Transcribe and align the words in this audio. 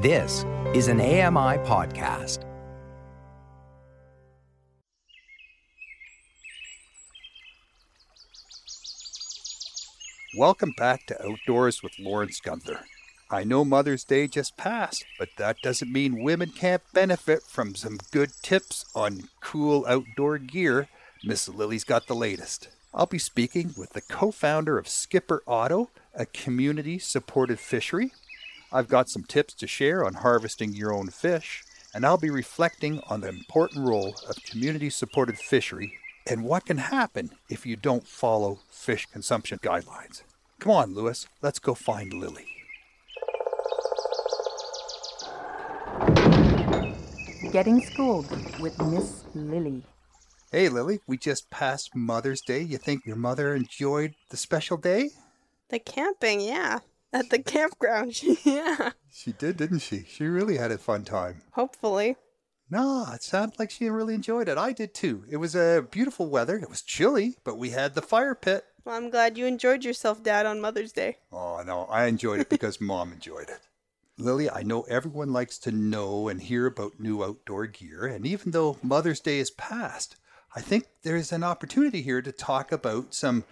This 0.00 0.44
is 0.74 0.86
an 0.86 1.00
AMI 1.00 1.58
podcast. 1.66 2.44
Welcome 10.36 10.72
back 10.76 11.04
to 11.06 11.20
Outdoors 11.20 11.82
with 11.82 11.98
Lawrence 11.98 12.38
Gunther. 12.38 12.78
I 13.28 13.42
know 13.42 13.64
Mother's 13.64 14.04
Day 14.04 14.28
just 14.28 14.56
passed, 14.56 15.04
but 15.18 15.30
that 15.36 15.60
doesn't 15.62 15.90
mean 15.90 16.22
women 16.22 16.50
can't 16.50 16.82
benefit 16.92 17.42
from 17.42 17.74
some 17.74 17.98
good 18.12 18.30
tips 18.40 18.84
on 18.94 19.24
cool 19.40 19.84
outdoor 19.88 20.38
gear. 20.38 20.86
Miss 21.24 21.48
Lily's 21.48 21.82
got 21.82 22.06
the 22.06 22.14
latest. 22.14 22.68
I'll 22.94 23.06
be 23.06 23.18
speaking 23.18 23.74
with 23.76 23.94
the 23.94 24.02
co 24.02 24.30
founder 24.30 24.78
of 24.78 24.86
Skipper 24.86 25.42
Otto, 25.44 25.90
a 26.14 26.24
community 26.24 27.00
supported 27.00 27.58
fishery. 27.58 28.12
I've 28.70 28.88
got 28.88 29.08
some 29.08 29.24
tips 29.24 29.54
to 29.54 29.66
share 29.66 30.04
on 30.04 30.14
harvesting 30.14 30.74
your 30.74 30.92
own 30.92 31.08
fish, 31.08 31.64
and 31.94 32.04
I'll 32.04 32.18
be 32.18 32.28
reflecting 32.28 33.00
on 33.08 33.22
the 33.22 33.28
important 33.28 33.86
role 33.86 34.14
of 34.28 34.42
community 34.44 34.90
supported 34.90 35.38
fishery 35.38 35.94
and 36.26 36.44
what 36.44 36.66
can 36.66 36.76
happen 36.76 37.30
if 37.48 37.64
you 37.64 37.76
don't 37.76 38.06
follow 38.06 38.60
fish 38.70 39.06
consumption 39.06 39.58
guidelines. 39.62 40.22
Come 40.58 40.72
on, 40.72 40.94
Lewis, 40.94 41.26
let's 41.40 41.58
go 41.58 41.72
find 41.72 42.12
Lily. 42.12 42.44
Getting 47.50 47.80
Schooled 47.80 48.30
with 48.60 48.78
Miss 48.82 49.24
Lily. 49.34 49.82
Hey, 50.52 50.68
Lily, 50.68 51.00
we 51.06 51.16
just 51.16 51.48
passed 51.48 51.96
Mother's 51.96 52.42
Day. 52.42 52.60
You 52.60 52.76
think 52.76 53.06
your 53.06 53.16
mother 53.16 53.54
enjoyed 53.54 54.14
the 54.28 54.36
special 54.36 54.76
day? 54.76 55.10
The 55.70 55.78
camping, 55.78 56.42
yeah. 56.42 56.80
At 57.12 57.30
the 57.30 57.38
campground, 57.38 58.22
yeah. 58.44 58.90
She 59.10 59.32
did, 59.32 59.56
didn't 59.56 59.78
she? 59.80 60.04
She 60.08 60.24
really 60.24 60.58
had 60.58 60.70
a 60.70 60.78
fun 60.78 61.04
time. 61.04 61.42
Hopefully. 61.52 62.16
No, 62.70 63.06
it 63.14 63.22
sounded 63.22 63.58
like 63.58 63.70
she 63.70 63.88
really 63.88 64.14
enjoyed 64.14 64.48
it. 64.48 64.58
I 64.58 64.72
did 64.72 64.92
too. 64.92 65.24
It 65.30 65.38
was 65.38 65.54
a 65.54 65.78
uh, 65.78 65.80
beautiful 65.80 66.28
weather. 66.28 66.58
It 66.58 66.68
was 66.68 66.82
chilly, 66.82 67.36
but 67.44 67.56
we 67.56 67.70
had 67.70 67.94
the 67.94 68.02
fire 68.02 68.34
pit. 68.34 68.64
Well, 68.84 68.94
I'm 68.94 69.08
glad 69.08 69.38
you 69.38 69.46
enjoyed 69.46 69.84
yourself, 69.84 70.22
Dad, 70.22 70.44
on 70.44 70.60
Mother's 70.60 70.92
Day. 70.92 71.16
Oh, 71.32 71.62
no, 71.66 71.84
I 71.84 72.06
enjoyed 72.06 72.40
it 72.40 72.50
because 72.50 72.80
Mom 72.80 73.12
enjoyed 73.12 73.48
it. 73.48 73.60
Lily, 74.18 74.50
I 74.50 74.62
know 74.62 74.82
everyone 74.82 75.32
likes 75.32 75.58
to 75.60 75.72
know 75.72 76.28
and 76.28 76.42
hear 76.42 76.66
about 76.66 76.98
new 77.00 77.22
outdoor 77.22 77.66
gear, 77.68 78.04
and 78.04 78.26
even 78.26 78.50
though 78.50 78.76
Mother's 78.82 79.20
Day 79.20 79.38
is 79.38 79.50
past, 79.52 80.16
I 80.54 80.60
think 80.60 80.86
there's 81.02 81.32
an 81.32 81.44
opportunity 81.44 82.02
here 82.02 82.20
to 82.20 82.32
talk 82.32 82.72
about 82.72 83.14
some 83.14 83.44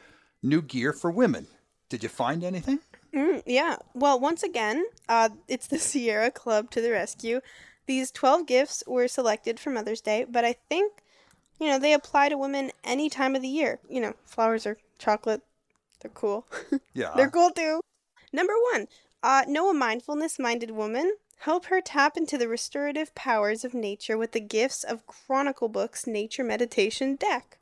new 0.42 0.60
gear 0.60 0.92
for 0.92 1.10
women. 1.10 1.46
Did 1.88 2.02
you 2.02 2.08
find 2.08 2.42
anything? 2.42 2.80
Mm, 3.16 3.42
yeah. 3.46 3.76
Well, 3.94 4.20
once 4.20 4.42
again, 4.42 4.84
uh, 5.08 5.30
it's 5.48 5.66
the 5.66 5.78
Sierra 5.88 6.30
Club 6.30 6.70
to 6.72 6.80
the 6.80 6.90
rescue. 6.90 7.40
These 7.86 8.10
12 8.10 8.46
gifts 8.46 8.84
were 8.86 9.08
selected 9.08 9.58
for 9.58 9.70
Mother's 9.70 10.00
Day, 10.00 10.26
but 10.28 10.44
I 10.44 10.56
think, 10.68 11.02
you 11.58 11.68
know, 11.68 11.78
they 11.78 11.92
apply 11.92 12.28
to 12.28 12.36
women 12.36 12.72
any 12.84 13.08
time 13.08 13.34
of 13.34 13.42
the 13.42 13.48
year. 13.48 13.78
You 13.88 14.00
know, 14.00 14.14
flowers 14.24 14.66
or 14.66 14.76
chocolate. 14.98 15.42
They're 16.00 16.10
cool. 16.12 16.46
Yeah. 16.94 17.12
They're 17.14 17.30
cool 17.30 17.50
too. 17.50 17.80
Number 18.32 18.54
one, 18.72 18.88
uh, 19.22 19.44
know 19.46 19.68
a 19.70 19.74
mindfulness 19.74 20.38
minded 20.38 20.70
woman. 20.70 21.16
Help 21.40 21.66
her 21.66 21.82
tap 21.82 22.16
into 22.16 22.38
the 22.38 22.48
restorative 22.48 23.14
powers 23.14 23.64
of 23.64 23.74
nature 23.74 24.16
with 24.16 24.32
the 24.32 24.40
gifts 24.40 24.82
of 24.82 25.06
Chronicle 25.06 25.68
Books 25.68 26.06
Nature 26.06 26.42
Meditation 26.42 27.16
deck. 27.16 27.55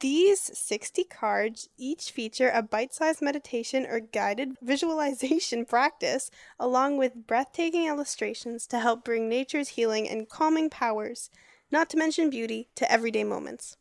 These 0.00 0.56
60 0.56 1.04
cards 1.04 1.68
each 1.76 2.12
feature 2.12 2.50
a 2.54 2.62
bite 2.62 2.94
sized 2.94 3.20
meditation 3.20 3.84
or 3.84 3.98
guided 3.98 4.56
visualization 4.62 5.64
practice, 5.64 6.30
along 6.58 6.98
with 6.98 7.26
breathtaking 7.26 7.86
illustrations 7.86 8.68
to 8.68 8.78
help 8.78 9.04
bring 9.04 9.28
nature's 9.28 9.70
healing 9.70 10.08
and 10.08 10.28
calming 10.28 10.70
powers, 10.70 11.30
not 11.72 11.90
to 11.90 11.96
mention 11.96 12.30
beauty, 12.30 12.68
to 12.76 12.90
everyday 12.90 13.24
moments. 13.24 13.76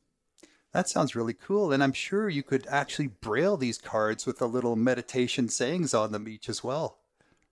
That 0.74 0.90
sounds 0.90 1.16
really 1.16 1.34
cool, 1.34 1.72
and 1.72 1.84
I'm 1.84 1.94
sure 1.94 2.30
you 2.30 2.44
could 2.44 2.66
actually 2.68 3.08
braille 3.08 3.58
these 3.58 3.78
cards 3.78 4.26
with 4.26 4.42
a 4.42 4.48
little 4.48 4.76
meditation 4.76 5.50
sayings 5.50 5.94
on 5.94 6.12
them 6.12 6.28
each 6.28 6.50
as 6.50 6.64
well. 6.64 6.98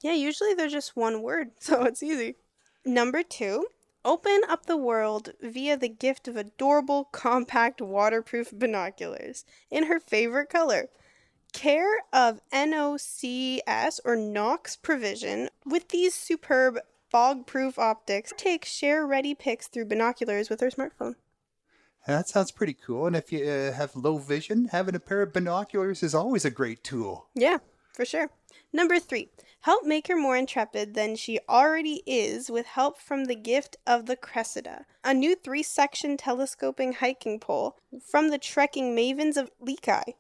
Yeah, 0.01 0.13
usually 0.13 0.53
they're 0.53 0.67
just 0.67 0.95
one 0.95 1.21
word, 1.21 1.51
so 1.59 1.83
it's 1.83 2.03
easy. 2.03 2.35
Number 2.83 3.23
two, 3.23 3.67
Open 4.05 4.41
up 4.47 4.67
the 4.67 4.77
world 4.77 5.31
via 5.41 5.75
the 5.75 5.89
gift 5.89 6.27
of 6.27 6.37
adorable, 6.37 7.05
compact, 7.05 7.81
waterproof 7.81 8.51
binoculars 8.51 9.45
in 9.71 9.87
her 9.87 9.99
favorite 9.99 10.47
color. 10.47 10.89
Care 11.53 12.03
of 12.13 12.39
NOCS 12.53 13.99
or 14.05 14.15
Knox 14.15 14.75
Provision 14.75 15.49
with 15.65 15.89
these 15.89 16.13
superb 16.13 16.77
fog 17.09 17.47
proof 17.47 17.79
optics. 17.79 18.31
Take 18.37 18.63
share 18.63 19.07
ready 19.07 19.33
pics 19.33 19.67
through 19.67 19.85
binoculars 19.85 20.51
with 20.51 20.59
her 20.61 20.69
smartphone. 20.69 21.15
That 22.05 22.29
sounds 22.29 22.51
pretty 22.51 22.75
cool. 22.75 23.07
And 23.07 23.15
if 23.15 23.31
you 23.31 23.43
uh, 23.43 23.71
have 23.71 23.95
low 23.95 24.19
vision, 24.19 24.65
having 24.65 24.93
a 24.93 24.99
pair 24.99 25.23
of 25.23 25.33
binoculars 25.33 26.03
is 26.03 26.13
always 26.13 26.45
a 26.45 26.51
great 26.51 26.83
tool. 26.83 27.29
Yeah, 27.33 27.57
for 27.91 28.05
sure. 28.05 28.29
Number 28.71 28.99
three, 28.99 29.29
help 29.61 29.85
make 29.85 30.07
her 30.07 30.15
more 30.15 30.35
intrepid 30.35 30.93
than 30.93 31.15
she 31.15 31.39
already 31.47 32.03
is 32.05 32.49
with 32.49 32.65
help 32.65 32.99
from 32.99 33.25
the 33.25 33.35
gift 33.35 33.77
of 33.87 34.05
the 34.05 34.15
Cressida, 34.15 34.85
a 35.03 35.13
new 35.13 35.35
three 35.35 35.63
section 35.63 36.17
telescoping 36.17 36.93
hiking 36.93 37.39
pole 37.39 37.77
from 38.05 38.29
the 38.29 38.37
trekking 38.37 38.95
mavens 38.95 39.37
of 39.37 39.51
LEKI. 39.59 40.15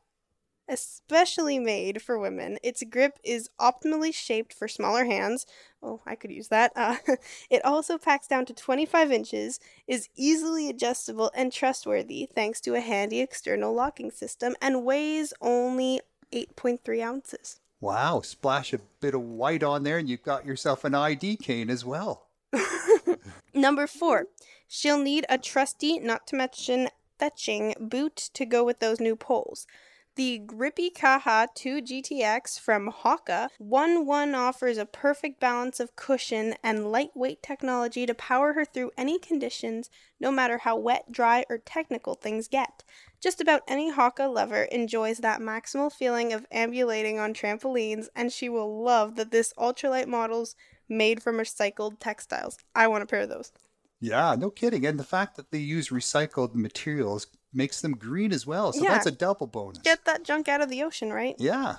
Especially 0.67 1.59
made 1.59 2.01
for 2.01 2.17
women, 2.17 2.57
its 2.63 2.81
grip 2.89 3.19
is 3.23 3.49
optimally 3.59 4.11
shaped 4.11 4.51
for 4.51 4.67
smaller 4.67 5.05
hands. 5.05 5.45
Oh, 5.83 6.01
I 6.07 6.15
could 6.15 6.31
use 6.31 6.47
that. 6.47 6.71
Uh, 6.75 6.95
it 7.51 7.63
also 7.63 7.99
packs 7.99 8.25
down 8.25 8.45
to 8.47 8.53
25 8.53 9.11
inches, 9.11 9.59
is 9.85 10.09
easily 10.15 10.67
adjustable 10.67 11.29
and 11.35 11.53
trustworthy 11.53 12.27
thanks 12.33 12.59
to 12.61 12.73
a 12.73 12.79
handy 12.79 13.21
external 13.21 13.73
locking 13.73 14.09
system, 14.09 14.55
and 14.59 14.83
weighs 14.83 15.33
only 15.39 16.01
8.3 16.31 17.03
ounces. 17.03 17.59
Wow, 17.81 18.21
splash 18.21 18.73
a 18.73 18.79
bit 18.99 19.13
of 19.13 19.21
white 19.21 19.63
on 19.63 19.83
there 19.83 19.97
and 19.97 20.09
you've 20.09 20.23
got 20.23 20.45
yourself 20.45 20.83
an 20.83 20.95
ID 20.95 21.37
cane 21.37 21.69
as 21.69 21.83
well. 21.83 22.27
Number 23.53 23.87
four, 23.87 24.27
she'll 24.67 25.01
need 25.01 25.25
a 25.29 25.37
trusty, 25.37 25.99
not 25.99 26.25
to 26.27 26.35
mention 26.35 26.89
fetching 27.19 27.73
boot 27.79 28.15
to 28.33 28.45
go 28.45 28.63
with 28.63 28.79
those 28.79 28.99
new 28.99 29.15
poles. 29.15 29.67
The 30.15 30.37
Grippy 30.37 30.89
Kaha 30.89 31.47
2 31.55 31.81
GTX 31.81 32.57
from 32.57 32.89
Hoka 32.89 33.49
One 33.57 34.05
One 34.05 34.33
offers 34.33 34.77
a 34.77 34.85
perfect 34.85 35.41
balance 35.41 35.81
of 35.81 35.97
cushion 35.97 36.55
and 36.63 36.89
lightweight 36.89 37.43
technology 37.43 38.05
to 38.05 38.13
power 38.13 38.53
her 38.53 38.63
through 38.63 38.91
any 38.97 39.19
conditions, 39.19 39.89
no 40.17 40.31
matter 40.31 40.59
how 40.59 40.77
wet, 40.77 41.11
dry, 41.11 41.43
or 41.49 41.57
technical 41.57 42.15
things 42.15 42.47
get. 42.47 42.85
Just 43.21 43.41
about 43.41 43.61
any 43.67 43.91
Hoka 43.91 44.31
lover 44.31 44.63
enjoys 44.63 45.17
that 45.19 45.39
maximal 45.39 45.91
feeling 45.91 46.31
of 46.33 46.45
ambulating 46.51 47.19
on 47.19 47.33
trampolines, 47.33 48.07
and 48.15 48.31
she 48.31 48.49
will 48.49 48.83
love 48.83 49.15
that 49.15 49.31
this 49.31 49.53
ultralight 49.57 50.07
model's 50.07 50.55
made 50.87 51.23
from 51.23 51.37
recycled 51.37 51.99
textiles. 51.99 52.57
I 52.75 52.87
want 52.87 53.03
a 53.03 53.07
pair 53.07 53.21
of 53.21 53.29
those. 53.29 53.51
Yeah, 53.99 54.35
no 54.37 54.49
kidding. 54.51 54.85
And 54.85 54.99
the 54.99 55.03
fact 55.03 55.35
that 55.37 55.51
they 55.51 55.57
use 55.57 55.89
recycled 55.89 56.53
materials 56.53 57.27
makes 57.53 57.81
them 57.81 57.93
green 57.93 58.31
as 58.31 58.45
well. 58.45 58.73
So 58.73 58.83
Yeah. 58.83 58.89
that's 58.91 59.07
a 59.07 59.11
double 59.11 59.47
bonus. 59.47 59.79
Get 59.79 60.05
that 60.05 60.23
junk 60.23 60.47
out 60.47 60.61
of 60.61 60.69
the 60.69 60.83
ocean, 60.83 61.11
right? 61.11 61.35
Yeah. 61.39 61.77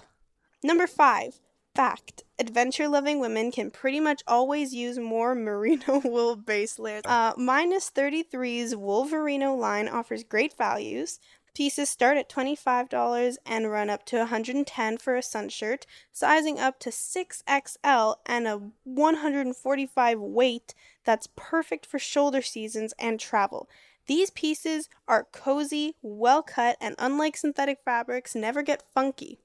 Number 0.65 0.87
five, 0.87 1.39
fact. 1.77 2.25
Adventure 2.39 2.89
loving 2.89 3.21
women 3.21 3.53
can 3.53 3.71
pretty 3.71 4.01
much 4.01 4.23
always 4.27 4.75
use 4.75 4.99
more 4.99 5.35
merino 5.35 6.01
wool 6.05 6.35
base 6.35 6.79
layers. 6.79 7.03
Uh, 7.05 7.33
Minus 7.37 7.91
33's 7.91 8.75
Woolverino 8.75 9.57
line 9.57 9.89
offers 9.89 10.25
great 10.25 10.57
values. 10.57 11.21
Pieces 11.55 11.89
start 11.89 12.19
at 12.19 12.29
$25 12.29 13.37
and 13.47 13.71
run 13.71 13.89
up 13.89 14.05
to 14.07 14.19
110 14.19 14.99
for 14.99 15.17
a 15.17 15.23
sun 15.23 15.49
shirt, 15.49 15.87
sizing 16.13 16.59
up 16.59 16.79
to 16.81 16.91
6XL 16.91 18.17
and 18.27 18.47
a 18.47 18.61
145 18.85 20.21
weight 20.21 20.75
that's 21.05 21.29
perfect 21.35 21.87
for 21.87 21.99
shoulder 21.99 22.43
seasons 22.43 22.93
and 22.99 23.19
travel. 23.19 23.69
These 24.07 24.31
pieces 24.31 24.89
are 25.09 25.27
cozy, 25.33 25.97
well 26.03 26.43
cut, 26.43 26.77
and 26.81 26.95
unlike 26.99 27.37
synthetic 27.37 27.81
fabrics, 27.85 28.35
never 28.35 28.63
get 28.63 28.83
funky. 28.95 29.41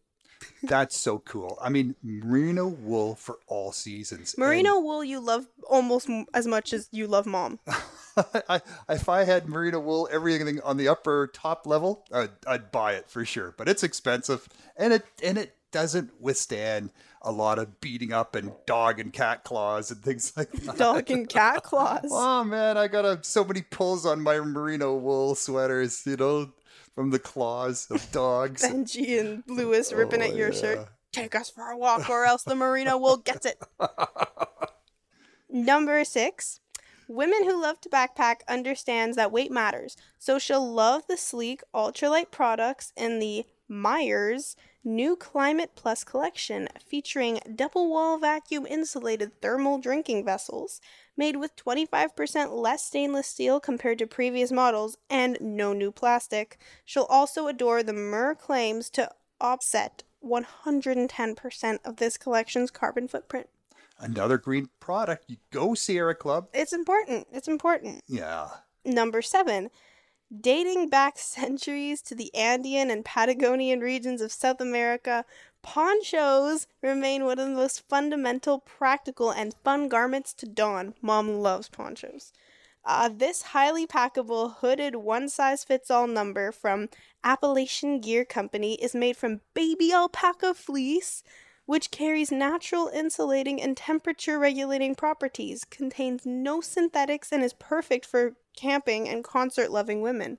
That's 0.64 0.98
so 0.98 1.20
cool. 1.20 1.58
I 1.62 1.70
mean, 1.70 1.96
merino 2.04 2.68
wool 2.68 3.16
for 3.16 3.40
all 3.48 3.72
seasons. 3.72 4.36
Merino 4.38 4.80
wool 4.80 5.04
you 5.04 5.20
love 5.20 5.48
almost 5.70 6.10
as 6.34 6.48
much 6.48 6.74
as 6.74 6.88
you 6.92 7.08
love 7.08 7.26
mom. 7.26 7.60
I, 8.50 8.62
if 8.90 9.10
I 9.10 9.24
had 9.24 9.48
merino 9.48 9.80
wool, 9.80 10.10
everything 10.12 10.60
on 10.62 10.78
the 10.78 10.88
upper 10.88 11.28
top 11.34 11.66
level, 11.66 12.06
I'd, 12.12 12.32
I'd 12.46 12.72
buy 12.72 12.94
it 12.94 13.10
for 13.10 13.26
sure. 13.26 13.54
But 13.58 13.70
it's 13.70 13.84
expensive, 13.84 14.48
and 14.76 14.94
it 14.94 15.06
and 15.24 15.38
it 15.38 15.56
doesn't 15.72 16.12
withstand 16.20 16.92
a 17.22 17.32
lot 17.32 17.60
of 17.60 17.80
beating 17.80 18.12
up 18.12 18.36
and 18.36 18.52
dog 18.66 19.00
and 19.00 19.14
cat 19.14 19.44
claws 19.44 19.92
and 19.92 20.02
things 20.02 20.34
like 20.38 20.52
that. 20.52 20.78
Dog 20.78 21.10
and 21.10 21.28
cat 21.30 21.64
claws. 21.64 22.10
Oh 22.12 22.44
man, 22.44 22.78
I 22.78 22.88
got 22.88 23.06
a, 23.06 23.20
so 23.22 23.44
many 23.44 23.62
pulls 23.62 24.06
on 24.06 24.22
my 24.22 24.40
merino 24.40 24.96
wool 24.96 25.36
sweaters, 25.36 26.04
you 26.06 26.18
know, 26.18 26.52
from 26.96 27.10
the 27.12 27.20
claws 27.20 27.88
of 27.90 28.12
dogs. 28.12 28.64
Benji 28.64 29.20
and 29.20 29.44
Lewis 29.48 29.92
oh, 29.94 29.98
ripping 29.98 30.22
Oh, 30.22 30.26
at 30.26 30.36
your 30.36 30.52
yeah. 30.54 30.60
shirt. 30.60 30.88
Take 31.12 31.36
us 31.36 31.50
for 31.50 31.70
a 31.70 31.78
walk 31.78 32.10
or 32.10 32.26
else 32.26 32.44
the 32.44 32.56
merino 32.56 32.98
wool 32.98 33.18
gets 33.18 33.46
it. 33.46 33.62
Number 35.50 36.04
six, 36.06 36.62
women 37.08 37.44
who 37.44 37.62
love 37.62 37.82
to 37.82 37.90
backpack 37.90 38.38
understands 38.48 39.18
that 39.18 39.32
weight 39.32 39.52
matters, 39.52 39.98
so 40.18 40.40
she'll 40.40 40.72
love 40.74 41.04
the 41.08 41.18
sleek 41.18 41.62
ultralight 41.76 42.32
products 42.32 42.94
in 42.96 43.20
the 43.20 43.46
MiiR's 43.70 44.56
new 44.84 45.16
Climate 45.18 45.72
Plus 45.76 46.04
collection 46.06 46.70
featuring 46.88 47.40
double 47.56 47.90
wall 47.90 48.18
vacuum 48.18 48.66
insulated 48.66 49.42
thermal 49.42 49.78
drinking 49.80 50.24
vessels 50.26 50.80
made 51.18 51.36
with 51.36 51.56
25% 51.56 52.52
less 52.52 52.84
stainless 52.84 53.28
steel 53.28 53.60
compared 53.60 54.00
to 54.00 54.08
previous 54.08 54.52
models 54.52 54.98
and 55.10 55.38
no 55.42 55.74
new 55.74 55.92
plastic. 55.92 56.58
She'll 56.86 57.04
also 57.10 57.48
adore 57.48 57.84
the 57.84 57.94
MiiR 57.94 58.38
claims 58.38 58.90
to 58.92 59.12
offset 59.40 60.04
110% 60.24 61.80
of 61.84 61.98
this 61.98 62.18
collection's 62.18 62.72
carbon 62.72 63.08
footprint. 63.08 63.50
Another 64.00 64.38
green 64.38 64.70
product. 64.80 65.26
You 65.28 65.38
go 65.52 65.76
Sierra 65.76 66.16
Club. 66.16 66.48
It's 66.54 66.74
important. 66.74 67.28
It's 67.32 67.48
important. 67.48 68.02
Yeah. 68.08 68.48
Number 68.84 69.22
seven, 69.22 69.70
dating 70.40 70.90
back 70.90 71.18
centuries 71.18 72.02
to 72.04 72.16
the 72.16 72.34
Andean 72.34 72.90
and 72.90 73.04
Patagonian 73.04 73.82
regions 73.82 74.22
of 74.22 74.32
South 74.32 74.62
America, 74.62 75.26
ponchos 75.62 76.68
remain 76.82 77.26
one 77.26 77.40
of 77.40 77.48
the 77.48 77.56
most 77.56 77.88
fundamental, 77.88 78.60
practical, 78.60 79.32
and 79.32 79.54
fun 79.64 79.88
garments 79.88 80.34
to 80.36 80.46
don. 80.46 80.94
Mom 81.02 81.40
loves 81.40 81.70
ponchos. 81.70 82.32
Uh, 82.84 83.10
this 83.16 83.44
highly 83.44 83.86
packable, 83.86 84.56
hooded, 84.58 84.96
one 84.96 85.30
size 85.30 85.64
fits 85.64 85.92
all 85.92 86.08
number 86.08 86.52
from 86.52 86.90
Appalachian 87.24 88.00
Gear 88.02 88.26
Company 88.26 88.74
is 88.82 88.96
made 88.96 89.16
from 89.16 89.42
baby 89.54 89.94
alpaca 89.94 90.56
fleece 90.56 91.24
which 91.72 91.92
carries 91.92 92.32
natural 92.32 92.90
insulating 92.94 93.62
and 93.62 93.78
temperature 93.78 94.38
regulating 94.38 94.94
properties, 94.94 95.64
contains 95.64 96.26
no 96.26 96.60
synthetics, 96.60 97.32
and 97.32 97.44
is 97.44 97.54
perfect 97.54 98.06
for 98.06 98.34
camping 98.56 99.08
and 99.10 99.24
concert 99.24 99.72
loving 99.72 100.02
women. 100.02 100.38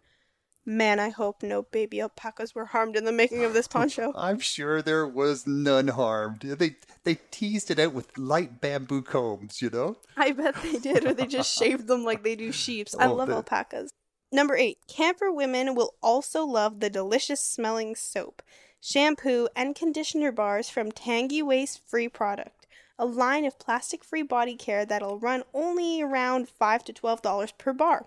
Man, 0.65 1.01
I 1.01 1.09
hope 1.09 1.43
no 1.43 1.63
baby 1.63 2.01
alpacas 2.01 2.55
were 2.55 2.67
harmed 2.67 2.95
in 2.97 3.05
the 3.05 3.11
making 3.11 3.43
of 3.45 3.53
this 3.53 3.67
poncho. 3.67 4.13
I'm 4.17 4.39
sure 4.39 4.81
there 4.81 5.07
was 5.09 5.45
none 5.45 5.89
harmed. 5.89 6.43
They 6.43 6.77
they 7.03 7.17
teased 7.33 7.71
it 7.73 7.81
out 7.81 7.93
with 7.95 8.17
light 8.17 8.61
bamboo 8.61 9.03
combs, 9.03 9.61
you 9.61 9.71
know? 9.71 9.97
I 10.17 10.31
bet 10.31 10.55
they 10.63 10.79
did, 10.79 11.05
or 11.05 11.15
they 11.15 11.27
just 11.27 11.53
shaved 11.59 11.89
them 11.89 12.05
like 12.05 12.23
they 12.23 12.37
do 12.37 12.53
sheeps. 12.53 12.95
I 12.97 13.07
Oh, 13.09 13.15
love 13.15 13.29
the- 13.29 13.35
alpacas. 13.35 13.91
Number 14.31 14.57
eight, 14.57 14.79
camper 14.89 15.31
women 15.33 15.75
will 15.75 15.95
also 16.01 16.45
love 16.47 16.79
the 16.81 16.89
delicious 16.89 17.41
smelling 17.45 17.95
soap, 17.97 18.41
shampoo, 18.81 19.49
and 19.57 19.75
conditioner 19.75 20.31
bars 20.33 20.71
from 20.71 20.91
Tangie 20.93 21.43
Waste 21.43 21.81
Free 21.87 22.09
Product, 22.09 22.62
a 22.99 23.07
line 23.07 23.45
of 23.45 23.59
plastic 23.59 24.05
free 24.05 24.23
body 24.23 24.55
care 24.55 24.85
that'll 24.85 25.19
run 25.19 25.43
only 25.53 26.03
around 26.03 26.49
5 26.49 26.85
to 26.85 26.93
$12 26.93 27.59
per 27.59 27.73
bar. 27.73 28.07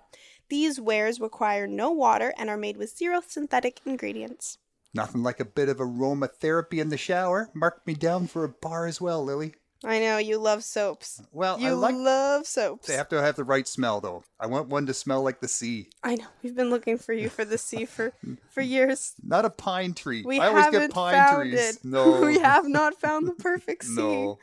These 0.50 0.80
wares 0.80 1.20
require 1.20 1.68
no 1.68 1.92
water 1.92 2.34
and 2.38 2.50
are 2.50 2.58
made 2.58 2.78
with 2.78 2.96
zero 2.96 3.22
synthetic 3.28 3.82
ingredients. 3.86 4.58
Nothing 4.94 5.24
like 5.24 5.40
a 5.40 5.46
bit 5.46 5.68
of 5.68 5.78
aromatherapy 5.78 6.80
in 6.80 6.90
the 6.90 6.98
shower. 6.98 7.50
Mark 7.54 7.86
me 7.86 7.96
down 7.96 8.28
for 8.28 8.44
a 8.44 8.50
bar 8.50 8.86
as 8.86 9.02
well, 9.02 9.24
Lily. 9.24 9.56
I 9.86 10.00
know 10.00 10.18
you 10.18 10.38
love 10.40 10.64
soaps. 10.64 11.22
Well, 11.32 11.60
You 11.60 11.70
I 11.70 11.72
like 11.74 11.96
love 11.96 12.48
soaps. 12.48 12.88
they 12.88 12.96
have 12.96 13.10
to 13.10 13.22
have 13.22 13.36
the 13.36 13.44
right 13.44 13.68
smell 13.68 14.02
though. 14.02 14.24
I 14.40 14.48
want 14.48 14.68
one 14.70 14.86
to 14.88 14.94
smell 14.94 15.22
like 15.24 15.40
the 15.42 15.48
sea, 15.48 15.90
I 16.04 16.16
know. 16.16 16.26
We've 16.44 16.56
been 16.56 16.70
looking 16.70 16.98
for 16.98 17.14
you 17.14 17.30
for 17.30 17.46
the 17.46 17.58
sea 17.58 17.86
for 17.86 18.14
for 18.50 18.62
years. 18.62 19.14
not 19.24 19.46
a 19.46 19.50
pine 19.50 19.94
tree. 19.94 20.24
We 20.26 20.40
I 20.40 20.48
always 20.48 20.70
get 20.72 20.92
pine 20.92 21.14
found 21.14 21.52
trees. 21.52 21.60
it. 21.78 21.86
No, 21.86 22.22
we 22.26 22.40
have 22.40 22.68
not 22.68 23.00
found 23.00 23.28
the 23.28 23.34
perfect 23.36 23.86
sea. 23.86 23.96
no. 24.02 24.40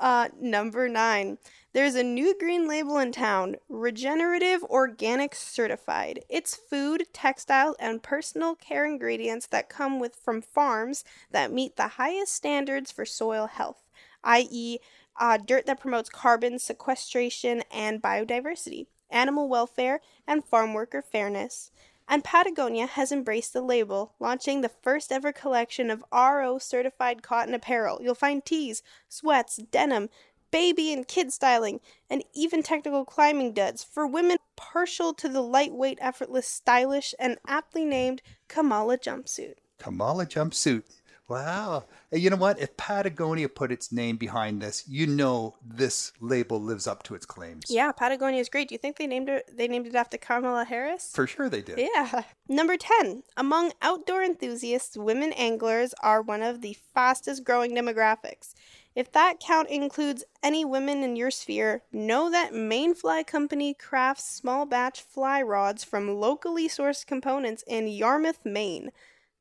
Uh, 0.00 0.28
number 0.40 0.88
nine. 0.88 1.38
There's 1.72 1.94
a 1.94 2.02
new 2.02 2.34
green 2.40 2.66
label 2.66 2.98
in 2.98 3.12
town, 3.12 3.54
Regenerative 3.68 4.64
Organic 4.64 5.36
Certified. 5.36 6.24
It's 6.28 6.56
food, 6.56 7.04
textile, 7.12 7.76
and 7.78 8.02
personal 8.02 8.56
care 8.56 8.84
ingredients 8.84 9.46
that 9.46 9.68
come 9.68 10.00
with 10.00 10.16
from 10.16 10.42
farms 10.42 11.04
that 11.30 11.52
meet 11.52 11.76
the 11.76 11.86
highest 11.86 12.34
standards 12.34 12.90
for 12.90 13.04
soil 13.04 13.46
health, 13.46 13.84
i.e., 14.24 14.78
uh, 15.18 15.36
dirt 15.36 15.66
that 15.66 15.80
promotes 15.80 16.08
carbon 16.08 16.58
sequestration 16.58 17.62
and 17.70 18.00
biodiversity, 18.00 18.86
animal 19.10 19.48
welfare, 19.48 20.00
and 20.26 20.44
farm 20.44 20.72
worker 20.72 21.02
fairness. 21.02 21.70
And 22.08 22.24
Patagonia 22.24 22.86
has 22.86 23.12
embraced 23.12 23.52
the 23.52 23.62
label, 23.62 24.14
launching 24.18 24.62
the 24.62 24.68
first 24.68 25.12
ever 25.12 25.32
collection 25.32 25.90
of 25.90 26.04
RO 26.12 26.58
certified 26.58 27.22
cotton 27.22 27.54
apparel. 27.54 28.00
You'll 28.02 28.16
find 28.16 28.44
tees, 28.44 28.82
sweats, 29.08 29.56
denim, 29.56 30.08
baby 30.50 30.92
and 30.92 31.06
kid 31.06 31.32
styling, 31.32 31.80
and 32.08 32.24
even 32.34 32.62
technical 32.62 33.04
climbing 33.04 33.52
duds 33.52 33.84
for 33.84 34.06
women 34.06 34.38
partial 34.56 35.14
to 35.14 35.28
the 35.28 35.40
lightweight, 35.40 35.98
effortless, 36.00 36.46
stylish, 36.46 37.14
and 37.18 37.38
aptly 37.46 37.84
named 37.84 38.22
Kamala 38.48 38.98
jumpsuit. 38.98 39.54
Kamala 39.78 40.26
jumpsuit. 40.26 40.82
Wow. 41.30 41.84
Hey, 42.10 42.18
you 42.18 42.28
know 42.28 42.34
what? 42.34 42.58
If 42.58 42.76
Patagonia 42.76 43.48
put 43.48 43.70
its 43.70 43.92
name 43.92 44.16
behind 44.16 44.60
this, 44.60 44.82
you 44.88 45.06
know 45.06 45.54
this 45.64 46.12
label 46.20 46.60
lives 46.60 46.88
up 46.88 47.04
to 47.04 47.14
its 47.14 47.24
claims. 47.24 47.66
Yeah, 47.68 47.92
Patagonia 47.92 48.40
is 48.40 48.48
great. 48.48 48.68
Do 48.68 48.74
you 48.74 48.80
think 48.80 48.96
they 48.96 49.06
named 49.06 49.28
it? 49.28 49.48
They 49.56 49.68
named 49.68 49.86
it 49.86 49.94
after 49.94 50.18
Kamala 50.18 50.64
Harris? 50.64 51.12
For 51.14 51.28
sure 51.28 51.48
they 51.48 51.62
did. 51.62 51.78
Yeah. 51.78 52.24
Number 52.48 52.76
10. 52.76 53.22
Among 53.36 53.70
outdoor 53.80 54.24
enthusiasts, 54.24 54.96
women 54.96 55.32
anglers 55.34 55.94
are 56.02 56.20
one 56.20 56.42
of 56.42 56.62
the 56.62 56.76
fastest 56.92 57.44
growing 57.44 57.76
demographics. 57.76 58.54
If 58.96 59.12
that 59.12 59.38
count 59.38 59.68
includes 59.68 60.24
any 60.42 60.64
women 60.64 61.04
in 61.04 61.14
your 61.14 61.30
sphere, 61.30 61.84
know 61.92 62.28
that 62.32 62.52
Maine 62.52 62.92
Fly 62.92 63.22
Company 63.22 63.72
crafts 63.72 64.28
small 64.28 64.66
batch 64.66 65.00
fly 65.00 65.40
rods 65.42 65.84
from 65.84 66.18
locally 66.18 66.68
sourced 66.68 67.06
components 67.06 67.62
in 67.68 67.86
Yarmouth, 67.86 68.44
Maine. 68.44 68.90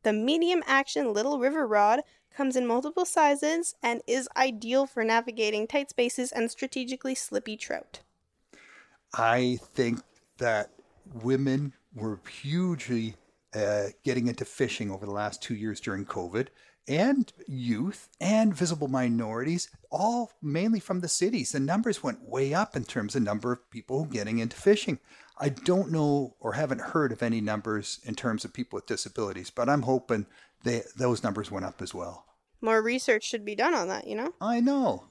The 0.04 0.14
medium 0.14 0.64
action 0.66 1.14
Little 1.14 1.40
River 1.40 1.68
rod 1.68 2.02
comes 2.36 2.56
in 2.56 2.66
multiple 2.66 3.06
sizes 3.06 3.76
and 3.84 4.02
is 4.08 4.30
ideal 4.38 4.86
for 4.86 5.04
navigating 5.04 5.68
tight 5.68 5.90
spaces 5.90 6.32
and 6.32 6.50
strategically 6.50 7.16
slippy 7.16 7.58
trout. 7.58 8.02
I 9.14 9.60
think 9.74 10.00
that 10.38 10.70
women 11.22 11.74
were 11.94 12.20
hugely 12.42 13.16
uh, 13.54 13.88
getting 14.04 14.28
into 14.28 14.46
fishing 14.46 14.92
over 14.92 15.06
the 15.06 15.12
last 15.12 15.42
two 15.42 15.56
years 15.56 15.80
during 15.80 16.06
COVID, 16.06 16.48
and 16.90 17.32
youth 17.48 18.10
and 18.20 18.54
visible 18.54 18.88
minorities, 18.88 19.70
all 19.92 20.32
mainly 20.42 20.80
from 20.80 21.02
the 21.02 21.08
cities. 21.08 21.52
The 21.52 21.60
numbers 21.60 22.04
went 22.04 22.28
way 22.28 22.54
up 22.54 22.76
in 22.76 22.84
terms 22.84 23.16
of 23.16 23.22
number 23.22 23.52
of 23.52 23.70
people 23.70 24.06
getting 24.06 24.40
into 24.40 24.58
fishing. 24.58 25.00
I 25.38 25.50
don't 25.50 25.92
know 25.92 26.36
or 26.40 26.54
haven't 26.54 26.82
heard 26.82 27.12
of 27.12 27.22
any 27.24 27.40
numbers 27.40 28.00
in 28.04 28.16
terms 28.16 28.44
of 28.44 28.54
people 28.54 28.78
with 28.78 28.88
disabilities, 28.88 29.52
but 29.52 29.70
I'm 29.70 29.84
hoping 29.84 30.26
they, 30.64 30.82
those 30.98 31.24
numbers 31.24 31.52
went 31.52 31.66
up 31.66 31.82
as 31.82 31.94
well. 31.94 32.26
More 32.60 32.82
research 32.82 33.24
should 33.24 33.46
be 33.46 33.56
done 33.56 33.74
on 33.74 33.88
that, 33.88 34.08
you 34.08 34.16
know? 34.16 34.34
I 34.42 34.60
know. 34.60 35.06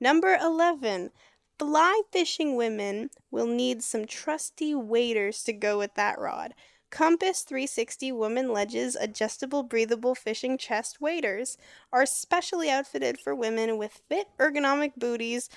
Number 0.00 0.38
11. 0.40 1.10
Fly 1.58 2.02
fishing 2.12 2.56
women 2.56 3.10
will 3.30 3.46
need 3.46 3.82
some 3.82 4.06
trusty 4.06 4.74
waders 4.74 5.42
to 5.44 5.52
go 5.52 5.78
with 5.78 5.94
that 5.94 6.18
rod. 6.18 6.54
Compass 6.94 7.40
360 7.40 8.12
Women 8.12 8.52
Ledges 8.52 8.94
adjustable 8.94 9.64
breathable 9.64 10.14
fishing 10.14 10.56
chest 10.56 11.00
waders 11.00 11.58
are 11.92 12.06
specially 12.06 12.70
outfitted 12.70 13.18
for 13.18 13.34
women 13.34 13.76
with 13.78 14.00
fit 14.08 14.28
ergonomic 14.38 14.92
booties, 14.96 15.50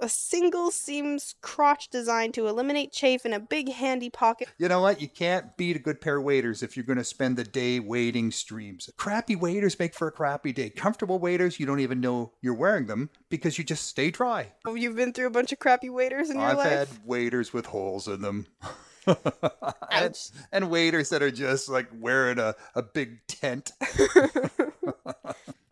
a 0.00 0.08
single 0.10 0.70
seams 0.70 1.34
crotch 1.40 1.88
design 1.88 2.30
to 2.32 2.46
eliminate 2.46 2.92
chafe, 2.92 3.24
and 3.24 3.32
a 3.32 3.40
big 3.40 3.72
handy 3.72 4.10
pocket. 4.10 4.48
You 4.58 4.68
know 4.68 4.82
what? 4.82 5.00
You 5.00 5.08
can't 5.08 5.56
beat 5.56 5.76
a 5.76 5.78
good 5.78 5.98
pair 5.98 6.18
of 6.18 6.24
waders 6.24 6.62
if 6.62 6.76
you're 6.76 6.84
going 6.84 6.98
to 6.98 7.04
spend 7.04 7.38
the 7.38 7.44
day 7.44 7.80
wading 7.80 8.32
streams. 8.32 8.90
Crappy 8.98 9.34
waders 9.34 9.78
make 9.78 9.94
for 9.94 10.08
a 10.08 10.12
crappy 10.12 10.52
day. 10.52 10.68
Comfortable 10.68 11.18
waders, 11.18 11.58
you 11.58 11.64
don't 11.64 11.80
even 11.80 12.02
know 12.02 12.32
you're 12.42 12.52
wearing 12.52 12.84
them 12.84 13.08
because 13.30 13.56
you 13.56 13.64
just 13.64 13.86
stay 13.86 14.10
dry. 14.10 14.52
Oh, 14.66 14.74
You've 14.74 14.96
been 14.96 15.14
through 15.14 15.28
a 15.28 15.30
bunch 15.30 15.52
of 15.52 15.58
crappy 15.58 15.88
waders 15.88 16.28
in 16.28 16.38
your 16.38 16.52
life? 16.52 16.66
I've 16.66 16.72
had 16.72 16.88
waders 17.06 17.54
with 17.54 17.64
holes 17.64 18.08
in 18.08 18.20
them. 18.20 18.46
and, 19.90 20.18
and 20.52 20.70
waders 20.70 21.10
that 21.10 21.22
are 21.22 21.30
just 21.30 21.68
like 21.68 21.88
wearing 21.92 22.38
a, 22.38 22.54
a 22.74 22.82
big 22.82 23.26
tent. 23.26 23.72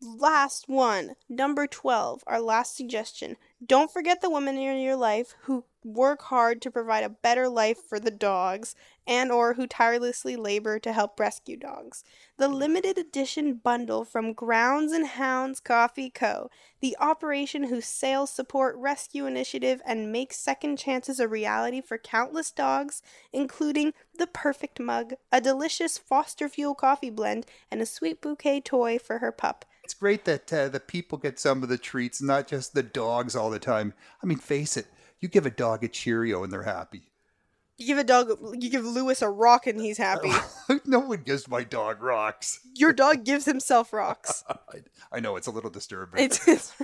last 0.01 0.69
one, 0.69 1.15
number 1.29 1.67
12, 1.67 2.25
our 2.27 2.41
last 2.41 2.77
suggestion. 2.77 3.37
Don't 3.65 3.93
forget 3.93 4.21
the 4.21 4.31
women 4.31 4.57
in 4.57 4.81
your 4.81 4.97
life 4.97 5.35
who 5.43 5.65
work 5.85 6.23
hard 6.23 6.63
to 6.63 6.71
provide 6.71 7.05
a 7.05 7.09
better 7.09 7.49
life 7.49 7.79
for 7.79 8.01
the 8.01 8.11
dogs 8.11 8.75
and 9.07 9.31
or 9.31 9.55
who 9.55 9.67
tirelessly 9.67 10.35
labor 10.35 10.79
to 10.79 10.93
help 10.93 11.21
rescue 11.21 11.57
dogs. 11.57 12.03
The 12.39 12.49
limited 12.49 12.97
edition 12.97 13.55
bundle 13.55 14.05
from 14.05 14.33
Grounds 14.33 14.93
and 14.93 15.07
Hounds 15.07 15.61
Coffee 15.61 16.11
Co., 16.11 16.51
the 16.81 16.97
operation 16.99 17.65
whose 17.65 17.87
sales 17.87 18.31
support 18.31 18.77
rescue 18.77 19.27
initiative 19.27 19.83
and 19.87 20.11
makes 20.11 20.39
second 20.39 20.79
chances 20.79 21.21
a 21.21 21.29
reality 21.29 21.81
for 21.81 21.99
countless 21.99 22.51
dogs, 22.51 23.03
including 23.33 23.93
the 24.19 24.27
perfect 24.27 24.81
mug, 24.81 25.15
a 25.31 25.41
delicious 25.41 25.99
foster 25.99 26.49
fuel 26.49 26.75
coffee 26.75 27.11
blend, 27.11 27.47
and 27.71 27.83
a 27.83 27.87
sweet 27.87 28.23
bouquet 28.23 28.61
toy 28.61 28.99
for 28.99 29.19
her 29.19 29.33
pup. 29.33 29.65
It's 29.85 29.93
great 29.93 30.25
that 30.25 30.51
uh, 30.51 30.69
the 30.71 30.81
people 30.81 31.19
get 31.19 31.39
some 31.39 31.63
of 31.63 31.69
the 31.69 31.77
treats, 31.77 32.23
not 32.23 32.49
just 32.49 32.73
the 32.73 32.83
dogs 32.83 33.37
all 33.37 33.51
the 33.51 33.59
time. 33.59 33.93
I 34.23 34.27
mean, 34.27 34.39
face 34.39 34.79
it, 34.79 34.87
You 35.25 35.29
give 35.29 35.47
a 35.47 35.51
dog 35.51 35.83
a 35.83 35.89
Cheerio 35.89 36.45
and 36.45 36.53
they're 36.53 36.65
happy. 36.65 37.05
You 37.79 37.87
give 37.87 37.97
a 37.97 38.05
dog, 38.05 38.29
you 38.61 38.69
give 38.69 38.85
Lewis 38.85 39.23
a 39.23 39.31
rock 39.31 39.67
and 39.67 39.81
he's 39.81 39.97
happy. 39.97 40.31
no 40.85 40.99
one 40.99 41.23
gives 41.23 41.49
my 41.49 41.65
dog 41.65 42.03
rocks. 42.03 42.61
Your 42.75 42.93
dog 42.93 43.25
gives 43.25 43.47
himself 43.47 43.95
rocks. 43.95 44.45
I, 44.51 44.81
I 45.11 45.21
know 45.21 45.37
it's 45.37 45.47
a 45.47 45.51
little 45.51 45.71
disturbing. 45.71 46.23
It's, 46.23 46.47
it's 46.47 46.75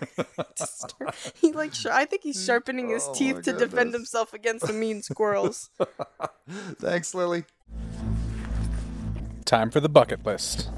disturb- 0.56 1.14
he 1.34 1.52
like 1.52 1.74
I 1.84 2.06
think 2.06 2.22
he's 2.22 2.42
sharpening 2.42 2.88
his 2.88 3.04
Oh, 3.06 3.12
teeth 3.12 3.36
my 3.36 3.42
to 3.42 3.52
defend 3.52 3.92
himself 3.92 4.32
against 4.32 4.66
the 4.66 4.72
mean 4.72 5.02
squirrels. 5.02 5.68
Thanks, 6.48 7.14
Lily. 7.14 7.44
Time 9.44 9.70
for 9.70 9.80
the 9.80 9.90
bucket 9.90 10.24
list. 10.24 10.70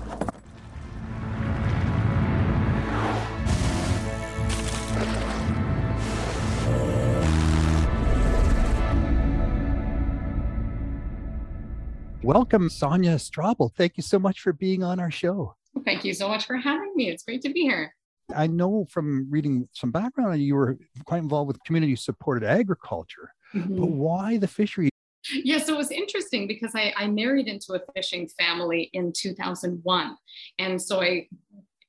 Welcome, 12.32 12.70
Sonia 12.70 13.16
Strobel. 13.16 13.74
Thank 13.74 13.98
you 13.98 14.02
so 14.02 14.18
much 14.18 14.40
for 14.40 14.54
being 14.54 14.82
on 14.82 14.98
our 14.98 15.10
show. 15.10 15.54
Thank 15.84 16.02
you 16.02 16.14
so 16.14 16.28
much 16.28 16.46
for 16.46 16.56
having 16.56 16.92
me. 16.96 17.10
It's 17.10 17.24
great 17.24 17.42
to 17.42 17.52
be 17.52 17.60
here. 17.60 17.94
I 18.34 18.46
know 18.46 18.86
from 18.88 19.26
reading 19.28 19.68
some 19.72 19.90
background, 19.90 20.40
you 20.42 20.54
were 20.54 20.78
quite 21.04 21.18
involved 21.18 21.48
with 21.48 21.62
community 21.64 21.94
supported 21.94 22.48
agriculture. 22.48 23.34
Mm-hmm. 23.54 23.78
But 23.78 23.90
why 23.90 24.38
the 24.38 24.48
fishery? 24.48 24.88
Yeah, 25.30 25.58
so 25.58 25.74
it 25.74 25.76
was 25.76 25.90
interesting 25.90 26.46
because 26.46 26.74
I, 26.74 26.94
I 26.96 27.06
married 27.06 27.48
into 27.48 27.74
a 27.74 27.80
fishing 27.94 28.26
family 28.40 28.88
in 28.94 29.12
2001. 29.14 30.16
And 30.58 30.80
so 30.80 31.02
I 31.02 31.28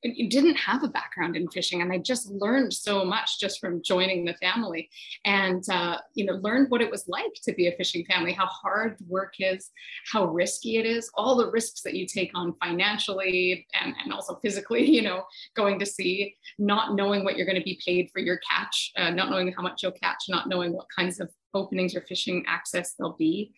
didn't 0.04 0.56
have 0.56 0.84
a 0.84 0.88
background 0.88 1.36
in 1.36 1.48
fishing 1.50 1.82
and 1.82 1.92
I 1.92 1.98
just 1.98 2.30
learned 2.30 2.74
so 2.74 3.06
much 3.06 3.40
just 3.40 3.60
from 3.60 3.82
joining 3.82 4.26
the 4.26 4.34
family 4.36 4.90
and, 5.26 5.64
uh, 5.70 5.98
you 6.14 6.26
know, 6.26 6.34
learned 6.34 6.70
what 6.70 6.82
it 6.82 6.92
was 6.92 7.08
like 7.08 7.34
to 7.44 7.54
be 7.54 7.68
a 7.68 7.76
fishing 7.76 8.06
family, 8.06 8.34
how 8.34 8.48
hard 8.48 8.98
work 9.08 9.36
is, 9.40 9.72
how 10.12 10.26
risky 10.26 10.78
it 10.78 10.86
is, 10.86 11.10
all 11.16 11.36
the 11.36 11.50
risks 11.52 11.82
that 11.82 11.94
you 11.94 12.06
take 12.06 12.32
on 12.36 12.54
financially 12.62 13.66
and, 13.80 13.96
and 14.04 14.14
also 14.14 14.36
physically, 14.42 14.90
you 14.90 15.02
know, 15.02 15.24
going 15.56 15.80
to 15.80 15.86
sea, 15.86 16.36
not 16.60 16.96
knowing 16.96 17.24
what 17.24 17.38
you're 17.38 17.46
going 17.46 17.60
to 17.60 17.64
be 17.64 17.80
paid 17.86 18.10
for 18.12 18.20
your 18.20 18.40
catch, 18.50 18.92
uh, 18.98 19.10
not 19.10 19.30
knowing 19.30 19.54
how 19.54 19.62
much 19.62 19.82
you'll 19.84 19.92
catch, 19.92 20.26
not 20.28 20.50
knowing 20.50 20.74
what 20.74 20.88
kinds 20.96 21.20
of 21.20 21.30
openings 21.54 21.96
or 21.96 22.02
fishing 22.02 22.44
access 22.48 22.94
there'll 22.94 23.14
be. 23.14 23.54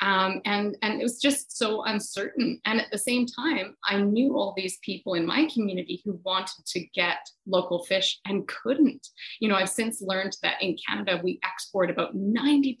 Um, 0.00 0.40
and, 0.44 0.76
and 0.82 1.00
it 1.00 1.02
was 1.02 1.20
just 1.20 1.56
so 1.56 1.82
uncertain. 1.84 2.60
And 2.64 2.80
at 2.80 2.90
the 2.90 2.98
same 2.98 3.26
time, 3.26 3.76
I 3.84 4.00
knew 4.00 4.36
all 4.36 4.54
these 4.56 4.78
people 4.82 5.14
in 5.14 5.26
my 5.26 5.48
community 5.52 6.00
who 6.04 6.20
wanted 6.24 6.64
to 6.66 6.80
get 6.94 7.18
local 7.46 7.84
fish 7.84 8.20
and 8.26 8.46
couldn't. 8.48 9.06
You 9.40 9.48
know, 9.48 9.56
I've 9.56 9.70
since 9.70 10.00
learned 10.00 10.36
that 10.42 10.62
in 10.62 10.76
Canada, 10.86 11.20
we 11.22 11.40
export 11.44 11.90
about 11.90 12.16
90% 12.16 12.76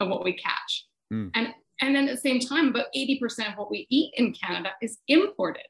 of 0.00 0.08
what 0.08 0.24
we 0.24 0.34
catch. 0.34 0.86
Mm. 1.12 1.30
And, 1.34 1.48
and 1.80 1.94
then 1.94 2.08
at 2.08 2.14
the 2.14 2.20
same 2.20 2.40
time, 2.40 2.68
about 2.68 2.86
80% 2.96 3.52
of 3.52 3.58
what 3.58 3.70
we 3.70 3.86
eat 3.90 4.12
in 4.16 4.32
Canada 4.32 4.70
is 4.82 4.98
imported. 5.08 5.62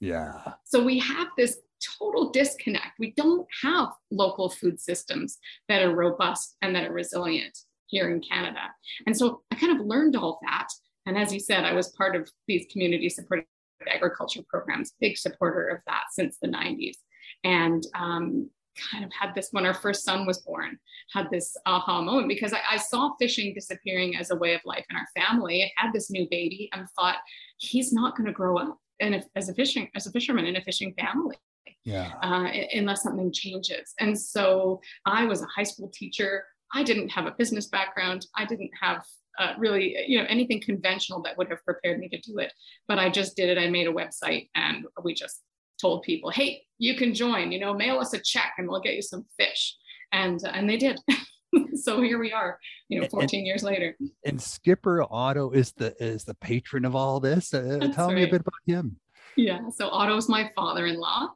Yeah. 0.00 0.54
So 0.64 0.82
we 0.82 0.98
have 0.98 1.28
this 1.36 1.58
total 1.98 2.30
disconnect. 2.30 2.98
We 2.98 3.12
don't 3.16 3.46
have 3.62 3.88
local 4.10 4.50
food 4.50 4.80
systems 4.80 5.38
that 5.68 5.82
are 5.82 5.94
robust 5.94 6.56
and 6.62 6.74
that 6.74 6.88
are 6.88 6.92
resilient 6.92 7.56
here 7.92 8.10
in 8.10 8.20
Canada. 8.20 8.62
And 9.06 9.16
so 9.16 9.42
I 9.52 9.54
kind 9.54 9.78
of 9.78 9.86
learned 9.86 10.16
all 10.16 10.40
that. 10.42 10.68
And 11.06 11.16
as 11.18 11.32
you 11.32 11.38
said, 11.38 11.64
I 11.64 11.74
was 11.74 11.90
part 11.90 12.16
of 12.16 12.28
these 12.48 12.66
community 12.72 13.08
supported 13.08 13.44
agriculture 13.86 14.40
programs, 14.48 14.94
big 15.00 15.16
supporter 15.18 15.68
of 15.68 15.80
that 15.86 16.04
since 16.12 16.38
the 16.40 16.48
90s. 16.48 16.96
And 17.44 17.84
um, 17.94 18.48
kind 18.90 19.04
of 19.04 19.10
had 19.12 19.34
this 19.34 19.48
when 19.50 19.66
our 19.66 19.74
first 19.74 20.04
son 20.04 20.26
was 20.26 20.38
born, 20.38 20.78
had 21.12 21.28
this 21.30 21.54
aha 21.66 22.00
moment 22.00 22.28
because 22.28 22.52
I, 22.54 22.60
I 22.72 22.76
saw 22.78 23.12
fishing 23.20 23.52
disappearing 23.52 24.16
as 24.16 24.30
a 24.30 24.36
way 24.36 24.54
of 24.54 24.60
life 24.64 24.86
in 24.88 24.96
our 24.96 25.08
family. 25.14 25.64
I 25.64 25.84
had 25.84 25.92
this 25.92 26.10
new 26.10 26.26
baby 26.30 26.70
and 26.72 26.86
thought, 26.98 27.16
he's 27.58 27.92
not 27.92 28.16
going 28.16 28.26
to 28.26 28.32
grow 28.32 28.56
up 28.56 28.78
in 29.00 29.14
a, 29.14 29.22
as 29.36 29.48
a 29.48 29.54
fishing 29.54 29.88
as 29.94 30.06
a 30.06 30.12
fisherman 30.12 30.46
in 30.46 30.56
a 30.56 30.62
fishing 30.62 30.94
family 30.98 31.36
Yeah. 31.84 32.12
uh, 32.22 32.48
unless 32.72 33.02
something 33.02 33.32
changes. 33.32 33.92
And 33.98 34.18
so 34.18 34.80
I 35.04 35.24
was 35.24 35.42
a 35.42 35.46
high 35.46 35.64
school 35.64 35.90
teacher. 35.92 36.44
I 36.72 36.82
didn't 36.82 37.10
have 37.10 37.26
a 37.26 37.34
business 37.38 37.66
background. 37.66 38.26
I 38.36 38.44
didn't 38.44 38.70
have 38.80 39.04
uh, 39.38 39.54
really, 39.58 39.96
you 40.06 40.18
know, 40.18 40.26
anything 40.28 40.60
conventional 40.60 41.22
that 41.22 41.36
would 41.38 41.48
have 41.50 41.64
prepared 41.64 41.98
me 41.98 42.08
to 42.08 42.20
do 42.20 42.38
it. 42.38 42.52
But 42.88 42.98
I 42.98 43.10
just 43.10 43.36
did 43.36 43.48
it. 43.48 43.58
I 43.60 43.68
made 43.68 43.86
a 43.86 43.92
website, 43.92 44.48
and 44.54 44.86
we 45.02 45.14
just 45.14 45.42
told 45.80 46.02
people, 46.02 46.30
"Hey, 46.30 46.62
you 46.78 46.96
can 46.96 47.14
join. 47.14 47.52
You 47.52 47.58
know, 47.60 47.74
mail 47.74 47.98
us 47.98 48.12
a 48.14 48.20
check, 48.20 48.54
and 48.58 48.68
we'll 48.68 48.80
get 48.80 48.94
you 48.94 49.02
some 49.02 49.24
fish." 49.38 49.76
And 50.12 50.42
and 50.44 50.68
they 50.68 50.76
did. 50.76 51.00
so 51.74 52.00
here 52.00 52.18
we 52.18 52.32
are, 52.32 52.58
you 52.88 52.98
know, 52.98 53.04
And- 53.04 53.10
14 53.10 53.46
years 53.46 53.62
later. 53.62 53.96
And 54.24 54.40
Skipper 54.40 55.02
Otto 55.10 55.50
is 55.50 55.72
the 55.72 55.94
is 56.02 56.24
the 56.24 56.34
patron 56.34 56.84
of 56.84 56.94
all 56.94 57.20
this. 57.20 57.52
Uh, 57.52 57.78
That's 57.80 57.94
tell 57.94 58.10
me 58.10 58.24
a 58.24 58.28
bit 58.28 58.42
about 58.42 58.54
him. 58.66 58.96
Yeah, 59.36 59.70
so 59.70 59.88
Otto's 59.88 60.28
my 60.28 60.50
father-in-law. 60.54 61.28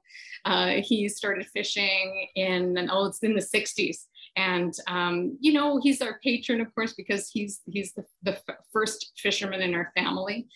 Uh, 0.45 0.75
he 0.83 1.09
started 1.09 1.47
fishing 1.47 2.29
in, 2.37 2.89
oh, 2.91 3.07
it's 3.07 3.19
in 3.21 3.35
the 3.35 3.41
60s. 3.41 4.05
And, 4.37 4.75
um, 4.87 5.39
you 5.41 5.53
know, 5.53 5.81
he's 5.83 6.03
our 6.03 6.19
patron, 6.23 6.61
of 6.61 6.75
course, 6.75 6.93
because 6.93 7.29
he's, 7.29 7.63
he's 7.67 7.93
the, 7.95 8.05
the 8.23 8.33
f- 8.33 8.57
first 8.73 9.13
fisherman 9.17 9.63
in 9.63 9.75
our 9.75 9.93
family. 9.97 10.47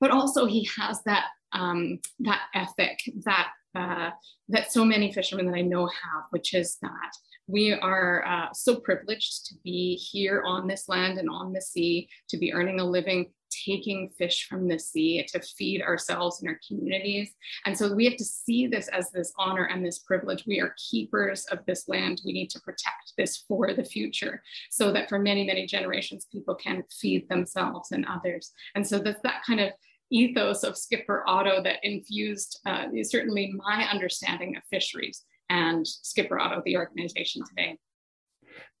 But 0.00 0.10
also 0.10 0.46
he 0.46 0.68
has 0.78 1.02
that, 1.04 1.26
um, 1.52 2.00
that 2.20 2.42
ethic 2.54 2.98
that, 3.24 3.48
uh, 3.74 4.10
that 4.48 4.72
so 4.72 4.84
many 4.84 5.12
fishermen 5.12 5.46
that 5.46 5.56
I 5.56 5.62
know 5.62 5.86
have, 5.86 6.24
which 6.30 6.52
is 6.54 6.76
that 6.82 7.12
we 7.46 7.72
are 7.72 8.24
uh, 8.26 8.52
so 8.52 8.76
privileged 8.76 9.46
to 9.46 9.54
be 9.64 9.96
here 9.96 10.42
on 10.46 10.66
this 10.66 10.88
land 10.88 11.18
and 11.18 11.28
on 11.28 11.52
the 11.52 11.60
sea, 11.60 12.08
to 12.28 12.38
be 12.38 12.52
earning 12.52 12.80
a 12.80 12.84
living 12.84 13.26
taking 13.64 14.10
fish 14.18 14.46
from 14.48 14.68
the 14.68 14.78
sea 14.78 15.24
to 15.28 15.40
feed 15.40 15.82
ourselves 15.82 16.40
and 16.40 16.48
our 16.48 16.58
communities. 16.66 17.30
And 17.66 17.76
so 17.76 17.92
we 17.92 18.04
have 18.06 18.16
to 18.16 18.24
see 18.24 18.66
this 18.66 18.88
as 18.88 19.10
this 19.10 19.32
honor 19.38 19.64
and 19.64 19.84
this 19.84 19.98
privilege. 20.00 20.44
We 20.46 20.60
are 20.60 20.74
keepers 20.90 21.44
of 21.46 21.58
this 21.66 21.88
land. 21.88 22.22
We 22.24 22.32
need 22.32 22.50
to 22.50 22.60
protect 22.60 23.12
this 23.16 23.44
for 23.48 23.72
the 23.72 23.84
future 23.84 24.42
so 24.70 24.92
that 24.92 25.08
for 25.08 25.18
many, 25.18 25.44
many 25.44 25.66
generations, 25.66 26.26
people 26.32 26.54
can 26.54 26.84
feed 26.90 27.28
themselves 27.28 27.92
and 27.92 28.06
others. 28.06 28.52
And 28.74 28.86
so 28.86 28.98
that's 28.98 29.20
that 29.22 29.42
kind 29.46 29.60
of 29.60 29.72
ethos 30.10 30.62
of 30.62 30.76
Skipper 30.76 31.24
Otto 31.26 31.62
that 31.62 31.80
infused 31.82 32.60
uh, 32.66 32.86
certainly 33.02 33.52
my 33.56 33.88
understanding 33.90 34.56
of 34.56 34.62
fisheries 34.70 35.22
and 35.50 35.86
Skipper 35.86 36.38
Otto, 36.38 36.62
the 36.64 36.76
organization 36.76 37.42
today. 37.48 37.78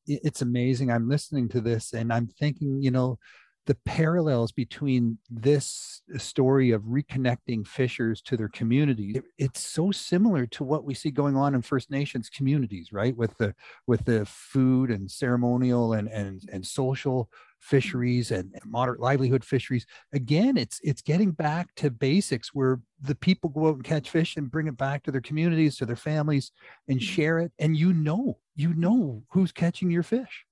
It's 0.06 0.42
amazing. 0.42 0.90
I'm 0.90 1.08
listening 1.08 1.48
to 1.50 1.60
this 1.60 1.92
and 1.94 2.12
I'm 2.12 2.26
thinking, 2.26 2.82
you 2.82 2.90
know, 2.90 3.18
the 3.66 3.76
parallels 3.84 4.52
between 4.52 5.18
this 5.30 6.02
uh, 6.14 6.18
story 6.18 6.70
of 6.70 6.82
reconnecting 6.82 7.66
fishers 7.66 8.20
to 8.22 8.36
their 8.36 8.48
community 8.48 9.12
it- 9.12 9.24
it's 9.38 9.60
so 9.60 9.90
similar 9.90 10.46
to 10.46 10.64
what 10.64 10.84
we 10.84 10.94
see 10.94 11.10
going 11.10 11.36
on 11.36 11.54
in 11.54 11.62
first 11.62 11.90
nations 11.90 12.28
communities 12.28 12.92
right? 12.92 13.16
With 13.16 13.36
the 13.38 13.54
with 13.86 14.04
the 14.04 14.24
food 14.26 14.90
and 14.90 15.10
ceremonial 15.10 15.92
and 15.92 16.08
and 16.08 16.42
and 16.52 16.66
social 16.66 17.28
fisheries 17.60 18.30
and 18.30 18.52
and 18.54 18.70
moderate 18.70 19.00
livelihood 19.00 19.44
fisheries. 19.44 19.86
Again 20.12 20.56
it's 20.56 20.80
it's 20.82 21.02
getting 21.02 21.32
back 21.32 21.74
to 21.76 21.90
basics 21.90 22.54
where 22.54 22.80
the 23.00 23.14
people 23.14 23.50
go 23.50 23.68
out 23.68 23.76
and 23.76 23.84
catch 23.84 24.10
fish 24.10 24.36
and 24.36 24.50
bring 24.50 24.66
it 24.66 24.76
back 24.76 25.02
to 25.04 25.10
their 25.10 25.20
communities 25.20 25.76
to 25.76 25.86
their 25.86 25.96
families 25.96 26.52
and 26.88 26.98
mm-hmm. 26.98 27.06
share 27.06 27.38
it. 27.38 27.52
And 27.58 27.76
you 27.76 27.92
know 27.92 28.38
you 28.54 28.74
know 28.74 29.24
who's 29.30 29.52
catching 29.52 29.90
your 29.90 30.02
fish 30.02 30.44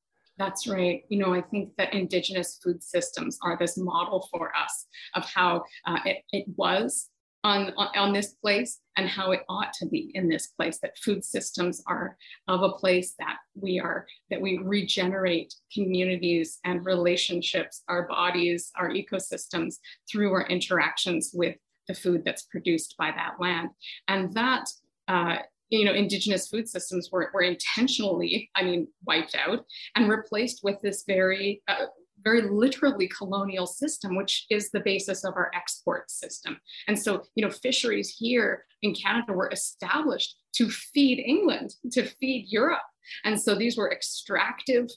That's 0.42 0.66
right. 0.66 1.04
You 1.08 1.20
know, 1.20 1.32
I 1.32 1.40
think 1.40 1.70
that 1.78 1.94
Indigenous 1.94 2.58
food 2.64 2.82
systems 2.82 3.38
are 3.44 3.56
this 3.56 3.78
model 3.78 4.28
for 4.28 4.50
us 4.56 4.86
of 5.14 5.24
how 5.24 5.62
uh, 5.86 6.00
it, 6.04 6.24
it 6.32 6.46
was 6.56 7.10
on, 7.44 7.72
on, 7.76 8.12
this 8.12 8.32
place 8.42 8.80
and 8.96 9.08
how 9.08 9.30
it 9.30 9.42
ought 9.48 9.72
to 9.74 9.86
be 9.86 10.10
in 10.14 10.28
this 10.28 10.48
place, 10.48 10.80
that 10.82 10.98
food 10.98 11.24
systems 11.24 11.80
are 11.86 12.16
of 12.48 12.62
a 12.62 12.72
place 12.72 13.14
that 13.20 13.36
we 13.54 13.78
are, 13.78 14.04
that 14.30 14.40
we 14.40 14.58
regenerate 14.58 15.54
communities 15.72 16.58
and 16.64 16.84
relationships, 16.84 17.84
our 17.86 18.08
bodies, 18.08 18.72
our 18.76 18.90
ecosystems 18.90 19.76
through 20.10 20.32
our 20.32 20.48
interactions 20.48 21.30
with 21.32 21.54
the 21.86 21.94
food 21.94 22.22
that's 22.24 22.46
produced 22.50 22.96
by 22.98 23.12
that 23.12 23.34
land. 23.38 23.68
And 24.08 24.34
that 24.34 24.68
uh, 25.06 25.36
you 25.78 25.86
know, 25.86 25.92
indigenous 25.92 26.48
food 26.48 26.68
systems 26.68 27.08
were, 27.10 27.30
were 27.32 27.42
intentionally, 27.42 28.50
I 28.54 28.62
mean, 28.62 28.88
wiped 29.06 29.34
out 29.34 29.64
and 29.96 30.08
replaced 30.08 30.60
with 30.62 30.80
this 30.82 31.04
very, 31.06 31.62
uh, 31.66 31.86
very 32.22 32.42
literally 32.42 33.08
colonial 33.08 33.66
system, 33.66 34.14
which 34.14 34.44
is 34.50 34.70
the 34.70 34.80
basis 34.80 35.24
of 35.24 35.34
our 35.34 35.50
export 35.54 36.10
system. 36.10 36.60
And 36.88 36.98
so, 36.98 37.22
you 37.34 37.44
know, 37.44 37.50
fisheries 37.50 38.14
here 38.16 38.64
in 38.82 38.94
Canada 38.94 39.32
were 39.32 39.50
established 39.50 40.36
to 40.56 40.68
feed 40.68 41.18
England, 41.18 41.74
to 41.92 42.04
feed 42.04 42.46
Europe. 42.48 42.82
And 43.24 43.40
so 43.40 43.54
these 43.54 43.76
were 43.76 43.90
extractive, 43.90 44.88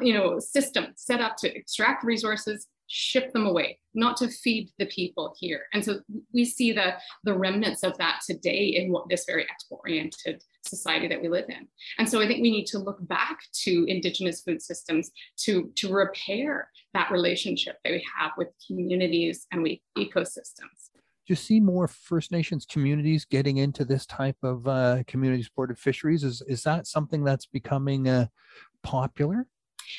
you 0.00 0.12
know, 0.12 0.38
systems 0.38 0.88
set 0.96 1.20
up 1.20 1.36
to 1.38 1.56
extract 1.56 2.04
resources 2.04 2.66
ship 2.88 3.32
them 3.32 3.46
away, 3.46 3.78
not 3.94 4.16
to 4.16 4.28
feed 4.28 4.70
the 4.78 4.86
people 4.86 5.34
here. 5.38 5.62
And 5.72 5.84
so 5.84 6.00
we 6.32 6.44
see 6.44 6.72
the, 6.72 6.94
the 7.24 7.36
remnants 7.36 7.82
of 7.82 7.96
that 7.98 8.20
today 8.26 8.76
in 8.76 8.90
what 8.90 9.08
this 9.08 9.24
very 9.26 9.44
export 9.48 9.82
oriented 9.84 10.42
society 10.66 11.06
that 11.08 11.20
we 11.20 11.28
live 11.28 11.46
in. 11.48 11.68
And 11.98 12.08
so 12.08 12.20
I 12.20 12.26
think 12.26 12.42
we 12.42 12.50
need 12.50 12.66
to 12.66 12.78
look 12.78 12.98
back 13.06 13.38
to 13.64 13.84
Indigenous 13.88 14.42
food 14.42 14.62
systems 14.62 15.10
to, 15.44 15.70
to 15.76 15.92
repair 15.92 16.70
that 16.94 17.10
relationship 17.10 17.76
that 17.84 17.92
we 17.92 18.04
have 18.18 18.32
with 18.36 18.48
communities 18.66 19.46
and 19.52 19.62
with 19.62 19.78
ecosystems. 19.96 20.90
Do 21.26 21.32
you 21.32 21.36
see 21.36 21.60
more 21.60 21.86
First 21.86 22.32
Nations 22.32 22.64
communities 22.64 23.26
getting 23.26 23.58
into 23.58 23.84
this 23.84 24.06
type 24.06 24.38
of 24.42 24.66
uh, 24.66 25.02
community 25.06 25.42
supported 25.42 25.78
fisheries? 25.78 26.24
Is, 26.24 26.42
is 26.48 26.62
that 26.62 26.86
something 26.86 27.22
that's 27.22 27.44
becoming 27.44 28.08
uh, 28.08 28.28
popular? 28.82 29.46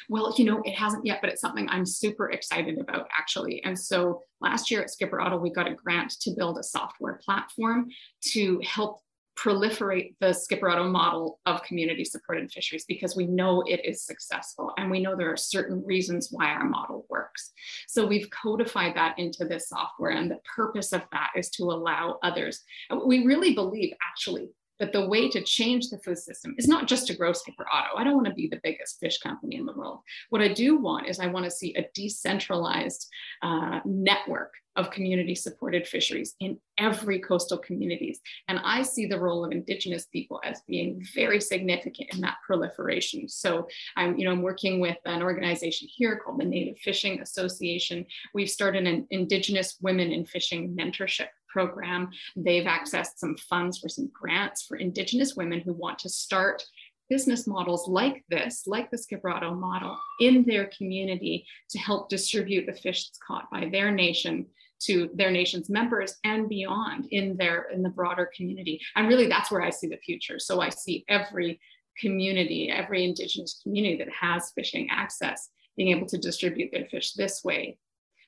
Well, 0.10 0.34
you 0.38 0.46
know, 0.46 0.62
it 0.64 0.76
hasn't 0.76 1.06
yet, 1.06 1.20
but 1.22 1.30
it's 1.30 1.42
something 1.42 1.68
I'm 1.70 1.86
super 1.86 2.32
excited 2.32 2.80
about 2.80 3.08
actually. 3.18 3.64
And 3.64 3.78
so 3.78 4.22
last 4.42 4.72
year 4.72 4.82
at 4.82 4.90
Skipper 4.90 5.20
Otto, 5.20 5.38
we 5.38 5.52
got 5.52 5.70
a 5.70 5.74
grant 5.74 6.12
to 6.22 6.32
build 6.38 6.58
a 6.58 6.64
software 6.64 7.20
platform 7.24 7.90
to 8.32 8.62
help 8.64 9.02
proliferate 9.40 10.16
the 10.20 10.34
Skipper 10.34 10.70
Otto 10.70 10.90
model 10.90 11.40
of 11.46 11.64
community 11.64 12.04
supported 12.04 12.52
fisheries 12.52 12.84
because 12.86 13.16
we 13.16 13.26
know 13.26 13.62
it 13.62 13.80
is 13.86 14.04
successful 14.06 14.74
and 14.78 14.92
we 14.92 15.00
know 15.00 15.16
there 15.16 15.32
are 15.32 15.38
certain 15.38 15.84
reasons 15.86 16.28
why 16.30 16.48
our 16.48 16.66
model 16.66 17.06
works. 17.10 17.52
So 17.88 18.06
we've 18.06 18.30
codified 18.32 18.96
that 18.96 19.18
into 19.18 19.46
this 19.46 19.70
software 19.70 20.12
and 20.12 20.30
the 20.30 20.40
purpose 20.56 20.92
of 20.92 21.04
that 21.14 21.30
is 21.38 21.50
to 21.52 21.64
allow 21.64 22.20
others. 22.22 22.64
We 23.06 23.26
really 23.26 23.54
believe 23.54 23.94
actually 24.06 24.50
that 24.80 24.94
the 24.94 25.08
way 25.08 25.30
to 25.30 25.44
change 25.44 25.90
the 25.90 26.00
food 26.00 26.18
system 26.18 26.56
is 26.58 26.68
not 26.68 26.88
just 26.88 27.08
to 27.08 27.16
grow 27.16 27.34
Skipper 27.34 27.66
Otto. 27.72 27.98
I 27.98 28.04
don't 28.04 28.16
want 28.16 28.28
to 28.28 28.34
be 28.34 28.48
the 28.48 28.60
biggest 28.64 29.00
fish 29.00 29.20
company 29.20 29.58
in 29.58 29.66
the 29.66 29.74
world. 29.74 30.00
What 30.30 30.42
I 30.42 30.54
do 30.54 30.78
want 30.78 31.08
is 31.08 31.20
I 31.20 31.28
want 31.28 31.46
to 31.46 31.52
see 31.52 31.76
a 31.76 31.86
decentralized 31.94 33.08
uh, 33.42 33.80
network 33.86 34.54
of 34.76 34.92
community 34.92 35.36
supported 35.36 35.86
fisheries 35.86 36.36
in 36.40 36.58
every 36.78 37.20
coastal 37.20 37.58
communities. 37.58 38.20
And 38.48 38.60
I 38.64 38.84
see 38.84 39.06
the 39.06 39.20
role 39.20 39.44
of 39.44 39.52
Indigenous 39.52 40.06
people 40.06 40.40
as 40.46 40.62
being 40.68 41.06
very 41.14 41.42
significant 41.42 42.14
in 42.14 42.22
that 42.22 42.38
proliferation. 42.46 43.28
So 43.28 43.68
I'm, 43.98 44.18
you 44.18 44.26
know, 44.26 44.32
I'm 44.32 44.42
working 44.42 44.80
with 44.80 44.98
an 45.06 45.22
organization 45.22 45.90
here 45.92 46.22
called 46.24 46.40
the 46.40 46.46
Native 46.46 46.78
Fishing 46.80 47.20
Association. 47.20 48.06
We've 48.34 48.50
started 48.50 48.88
an 48.88 49.06
Indigenous 49.12 49.78
Women 49.82 50.12
in 50.12 50.26
Fishing 50.26 50.76
mentorship 50.80 51.28
program. 51.50 52.10
They've 52.36 52.66
accessed 52.66 53.18
some 53.18 53.36
funds 53.38 53.80
for 53.80 53.90
some 53.90 54.10
grants 54.14 54.64
for 54.64 54.78
Indigenous 54.78 55.36
women 55.36 55.60
who 55.60 55.74
want 55.74 56.00
to 56.00 56.10
start 56.10 56.64
business 57.10 57.48
models 57.48 57.88
like 57.88 58.24
this, 58.30 58.64
like 58.68 58.92
the 58.92 58.98
Skipper 58.98 59.30
Otto 59.30 59.54
model, 59.54 59.98
in 60.20 60.44
their 60.46 60.70
community 60.78 61.46
to 61.72 61.80
help 61.80 62.10
distribute 62.10 62.66
the 62.66 62.74
fish 62.74 63.08
that's 63.08 63.20
caught 63.26 63.50
by 63.52 63.68
their 63.72 63.92
nation 63.92 64.46
to 64.82 65.10
their 65.14 65.32
nation's 65.32 65.70
members 65.70 66.16
and 66.24 66.48
beyond 66.48 67.08
in 67.12 67.36
their 67.36 67.64
in 67.74 67.84
the 67.84 67.90
broader 67.90 68.32
community. 68.36 68.80
And 68.96 69.08
really 69.08 69.28
that's 69.28 69.52
where 69.52 69.62
I 69.62 69.72
see 69.72 69.88
the 69.88 69.98
future. 69.98 70.40
So 70.40 70.62
I 70.62 70.70
see 70.70 71.04
every 71.10 71.60
community, 71.98 72.70
every 72.70 73.04
indigenous 73.04 73.60
community 73.62 73.98
that 73.98 74.10
has 74.10 74.52
fishing 74.52 74.88
access 74.90 75.50
being 75.76 75.96
able 75.96 76.08
to 76.08 76.18
distribute 76.18 76.72
their 76.72 76.86
fish 76.86 77.14
this 77.14 77.44
way 77.44 77.78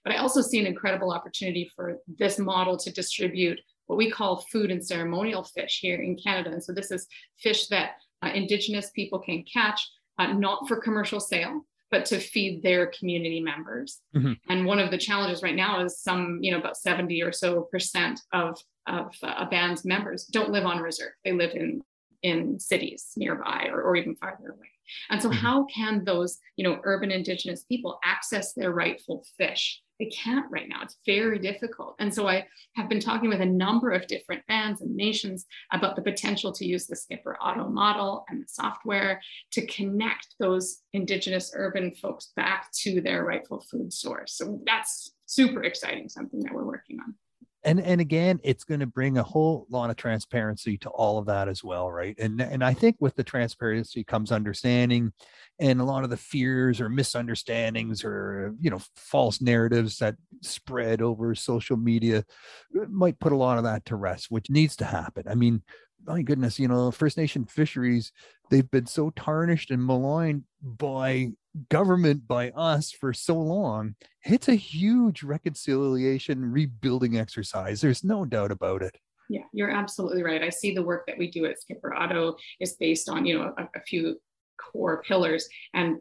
but 0.04 0.14
I 0.14 0.18
also 0.18 0.42
see 0.42 0.60
an 0.60 0.68
incredible 0.68 1.12
opportunity 1.12 1.70
for 1.76 1.98
this 2.08 2.40
model 2.40 2.78
to 2.78 2.92
distribute 2.92 3.60
what 3.88 3.98
we 3.98 4.10
call 4.10 4.46
food 4.52 4.72
and 4.72 4.86
ceremonial 4.86 5.44
fish 5.44 5.80
here 5.82 6.02
in 6.02 6.16
Canada. 6.16 6.52
And 6.52 6.64
so 6.64 6.72
this 6.72 6.92
is 6.92 7.08
fish 7.40 7.68
that 7.68 7.92
uh, 8.24 8.30
Indigenous 8.34 8.90
people 8.92 9.20
can 9.20 9.44
catch, 9.52 9.82
uh, 10.18 10.34
not 10.34 10.68
for 10.68 10.78
commercial 10.78 11.20
sale, 11.20 11.66
but 11.90 12.06
to 12.06 12.20
feed 12.20 12.64
their 12.64 12.88
community 12.88 13.42
members. 13.42 14.00
Mm-hmm. 14.16 14.34
And 14.50 14.66
one 14.66 14.80
of 14.80 14.92
the 14.92 14.98
challenges 14.98 15.44
right 15.44 15.56
now 15.56 15.84
is 15.84 16.02
some, 16.02 16.40
you 16.42 16.52
know, 16.52 16.60
about 16.60 16.78
70 16.78 17.22
or 17.22 17.34
so 17.34 17.64
percent 17.64 18.22
of, 18.32 18.58
of 18.88 19.14
uh, 19.22 19.34
a 19.40 19.46
band's 19.46 19.84
members 19.84 20.26
don't 20.26 20.52
live 20.52 20.66
on 20.66 20.80
reserve. 20.80 21.12
They 21.26 21.34
live 21.34 21.52
in, 21.54 21.84
in 22.24 22.60
cities 22.60 23.12
nearby 23.18 23.70
or, 23.72 23.82
or 23.82 23.96
even 23.96 24.16
farther 24.16 24.50
away. 24.50 24.68
And 25.10 25.22
so 25.22 25.30
mm-hmm. 25.30 25.38
how 25.38 25.66
can 25.66 26.04
those, 26.04 26.40
you 26.56 26.64
know, 26.64 26.80
urban 26.84 27.12
indigenous 27.12 27.64
people 27.64 28.00
access 28.04 28.54
their 28.54 28.72
rightful 28.72 29.26
fish 29.38 29.82
they 30.02 30.08
can't 30.08 30.50
right 30.50 30.68
now. 30.68 30.82
It's 30.82 30.98
very 31.06 31.38
difficult. 31.38 31.96
And 32.00 32.12
so 32.12 32.28
I 32.28 32.48
have 32.76 32.90
been 32.90 33.00
talking 33.00 33.30
with 33.30 33.40
a 33.40 33.46
number 33.46 33.92
of 33.92 34.08
different 34.08 34.42
bands 34.48 34.82
and 34.82 34.96
nations 34.96 35.46
about 35.72 35.96
the 35.96 36.02
potential 36.02 36.52
to 36.54 36.66
use 36.66 36.88
the 36.88 36.96
Skipper 36.96 37.38
Otto 37.40 37.70
model 37.70 38.26
and 38.28 38.42
the 38.42 38.48
software 38.48 39.22
to 39.52 39.64
connect 39.68 40.34
those 40.40 40.80
Indigenous 40.94 41.52
urban 41.56 41.92
folks 41.92 42.32
back 42.36 42.72
to 42.82 43.00
their 43.00 43.24
rightful 43.24 43.64
food 43.70 43.94
source. 43.94 44.34
So 44.34 44.60
that's 44.66 45.12
super 45.28 45.64
exciting, 45.64 46.10
something 46.10 46.40
that 46.40 46.54
we're 46.54 46.66
working 46.66 46.98
on 47.00 47.14
and 47.64 47.80
and 47.80 48.02
again 48.02 48.40
it's 48.44 48.64
going 48.64 48.80
to 48.80 48.86
bring 48.86 49.18
a 49.18 49.24
whole 49.24 49.66
lot 49.70 49.90
of 49.90 49.96
transparency 49.96 50.78
to 50.78 50.90
all 50.90 51.18
of 51.18 51.26
that 51.26 51.48
as 51.48 51.64
well 51.64 51.92
right? 51.92 52.16
And 52.20 52.42
and 52.42 52.64
i 52.64 52.74
think 52.74 52.98
with 53.00 53.16
the 53.16 53.24
transparency 53.24 54.04
comes 54.04 54.32
understanding 54.32 55.14
and 55.60 55.80
a 55.80 55.84
lot 55.84 56.04
of 56.04 56.10
the 56.10 56.18
fears 56.18 56.82
or 56.82 56.90
misunderstandings 56.90 58.04
or 58.04 58.56
you 58.60 58.70
know 58.70 58.80
false 58.96 59.42
narratives 59.42 59.98
that 59.98 60.16
spread 60.42 61.02
over 61.02 61.36
social 61.36 61.78
media 61.78 62.24
uh, 62.80 62.86
might 62.90 63.20
put 63.20 63.32
a 63.32 63.38
lot 63.38 63.58
of 63.58 63.64
that 63.64 63.86
to 63.86 63.96
rest 63.96 64.28
which 64.30 64.50
needs 64.50 64.76
to 64.78 64.86
happen. 64.86 65.24
I 65.28 65.36
mean 65.36 65.62
my 66.06 66.22
goodness 66.24 66.60
you 66.60 66.68
know 66.68 66.90
first 66.90 67.18
nation 67.18 67.46
fisheries 67.46 68.12
they've 68.50 68.72
been 68.72 68.88
so 68.88 69.12
tarnished 69.12 69.70
and 69.70 69.86
maligned 69.86 70.44
by 70.64 71.32
government 71.70 72.28
by 72.28 72.50
us 72.52 72.92
for 72.92 73.14
so 73.14 73.36
long 73.38 73.96
it's 74.24 74.48
a 74.48 74.56
huge 74.56 75.24
reconciliation 75.24 76.52
rebuilding 76.52 77.18
exercise. 77.18 77.82
There's 77.82 78.04
no 78.04 78.24
doubt 78.24 78.52
about 78.52 78.82
it. 78.82 78.96
Yeah 79.30 79.44
you're 79.54 79.72
absolutely 79.72 80.24
right. 80.24 80.44
I 80.44 80.50
see 80.50 80.74
the 80.74 80.84
work 80.84 81.06
that 81.08 81.18
we 81.18 81.30
do 81.30 81.46
at 81.46 81.60
skipper 81.62 81.94
Otto 81.94 82.38
is 82.60 82.74
based 82.74 83.10
on 83.10 83.26
you 83.26 83.40
know 83.40 83.54
a, 83.58 83.64
a 83.76 83.82
few 83.82 84.20
core 84.58 85.02
pillars 85.04 85.48
and 85.74 85.98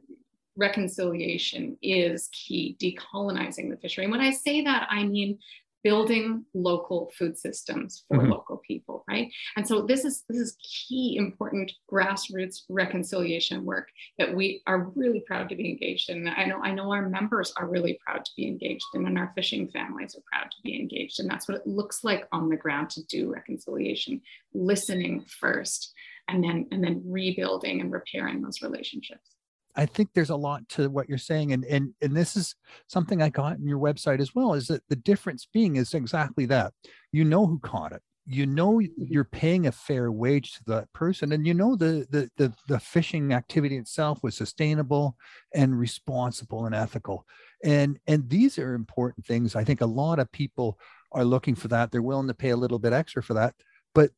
reconciliation 0.57 1.79
is 1.83 2.29
key. 2.33 2.77
Decolonizing 2.81 3.71
the 3.71 3.77
fishery. 3.77 4.05
And 4.05 4.13
when 4.13 4.21
i 4.21 4.31
say 4.31 4.63
that 4.63 4.87
i 4.91 5.05
mean 5.05 5.39
building 5.83 6.45
local 6.55 7.11
food 7.17 7.39
systems 7.39 8.05
for 8.09 8.19
mm-hmm. 8.19 8.33
local 8.33 8.59
people 8.59 9.05
right? 9.09 9.31
And 9.57 9.67
so 9.67 9.83
this 9.83 10.05
is 10.05 10.25
this 10.29 10.39
is 10.39 10.57
key 10.63 11.17
important 11.17 11.73
grassroots 11.91 12.63
reconciliation 12.69 13.65
work 13.65 13.89
that 14.19 14.35
we 14.35 14.63
are 14.67 14.91
really 14.95 15.21
proud 15.27 15.49
to 15.49 15.57
be 15.57 15.71
engaged 15.71 16.11
in. 16.11 16.29
I 16.29 16.45
know 16.45 16.61
i 16.63 16.73
know 16.73 16.93
our 16.93 17.09
members 17.09 17.53
are 17.57 17.69
really 17.69 17.99
proud 18.05 18.25
to 18.25 18.31
be 18.37 18.47
engaged 18.47 18.85
in 18.95 19.07
and 19.07 19.19
our 19.19 19.33
fishing 19.35 19.69
families 19.69 20.15
are 20.15 20.23
proud 20.33 20.51
to 20.51 20.57
be 20.63 20.79
engaged 20.79 21.21
and 21.21 21.29
that's 21.29 21.49
what 21.49 21.59
it 21.59 21.67
looks 21.67 22.05
like 22.05 22.27
on 22.33 22.49
the 22.49 22.57
ground 22.57 22.91
to 22.91 23.05
do 23.07 23.33
reconciliation 23.33 24.21
listening 24.55 25.25
first 25.41 25.93
and 26.29 26.43
then 26.43 26.67
and 26.71 26.83
then 26.83 27.03
rebuilding 27.07 27.81
and 27.81 27.93
repairing 27.93 28.41
those 28.41 28.63
relationships 28.63 29.37
I 29.77 29.87
think 29.87 30.11
there's 30.13 30.31
a 30.31 30.37
lot 30.37 30.69
to 30.71 30.89
what 30.91 31.09
you're 31.09 31.19
saying, 31.19 31.53
and 31.53 31.65
and 31.65 31.95
and 32.01 32.17
this 32.17 32.37
is 32.37 32.55
something 32.89 33.23
I 33.23 33.29
got 33.29 33.59
in 33.59 33.67
your 33.67 33.79
website 33.79 34.21
as 34.21 34.35
well. 34.35 34.55
Is 34.55 34.67
that 34.69 34.83
the 34.89 34.97
difference 34.97 35.47
being 35.53 35.77
is 35.77 35.95
exactly 35.95 36.47
that 36.47 36.73
you 37.13 37.25
know 37.25 37.47
who 37.47 37.59
caught 37.61 37.93
it, 37.93 38.03
you 38.27 38.47
know 38.47 38.75
mm-hmm. 38.75 39.05
you're 39.09 39.25
paying 39.25 39.67
a 39.67 39.73
fair 39.73 40.13
wage 40.13 40.53
to 40.55 40.65
that 40.67 40.93
person, 40.93 41.33
and 41.33 41.47
you 41.47 41.55
know 41.55 41.77
the 41.77 42.07
the 42.11 42.31
the, 42.37 42.55
the 42.69 42.79
fishing 42.81 43.33
activity 43.33 43.77
itself 43.77 44.23
was 44.23 44.37
sustainable 44.37 45.17
and 45.55 45.79
responsible 45.79 46.67
and 46.67 46.75
ethical, 46.75 47.27
and 47.65 47.99
and 48.07 48.29
these 48.29 48.59
are 48.59 48.75
important 48.75 49.27
things. 49.27 49.57
I 49.57 49.65
think 49.65 49.81
a 49.81 49.87
lot 49.87 50.19
of 50.19 50.31
people 50.33 50.79
are 51.13 51.25
looking 51.25 51.55
for 51.55 51.69
that. 51.69 51.91
They're 51.91 52.03
willing 52.03 52.29
to 52.29 52.35
pay 52.35 52.51
a 52.51 52.57
little 52.57 52.79
bit 52.79 52.93
extra 52.93 53.23
for 53.23 53.35
that, 53.35 53.55
but 53.95 54.11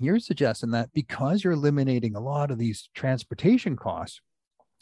you're 0.00 0.18
suggesting 0.18 0.72
that 0.72 0.90
because 0.92 1.44
you're 1.44 1.52
eliminating 1.52 2.16
a 2.16 2.20
lot 2.20 2.50
of 2.50 2.58
these 2.58 2.88
transportation 2.94 3.76
costs 3.76 4.20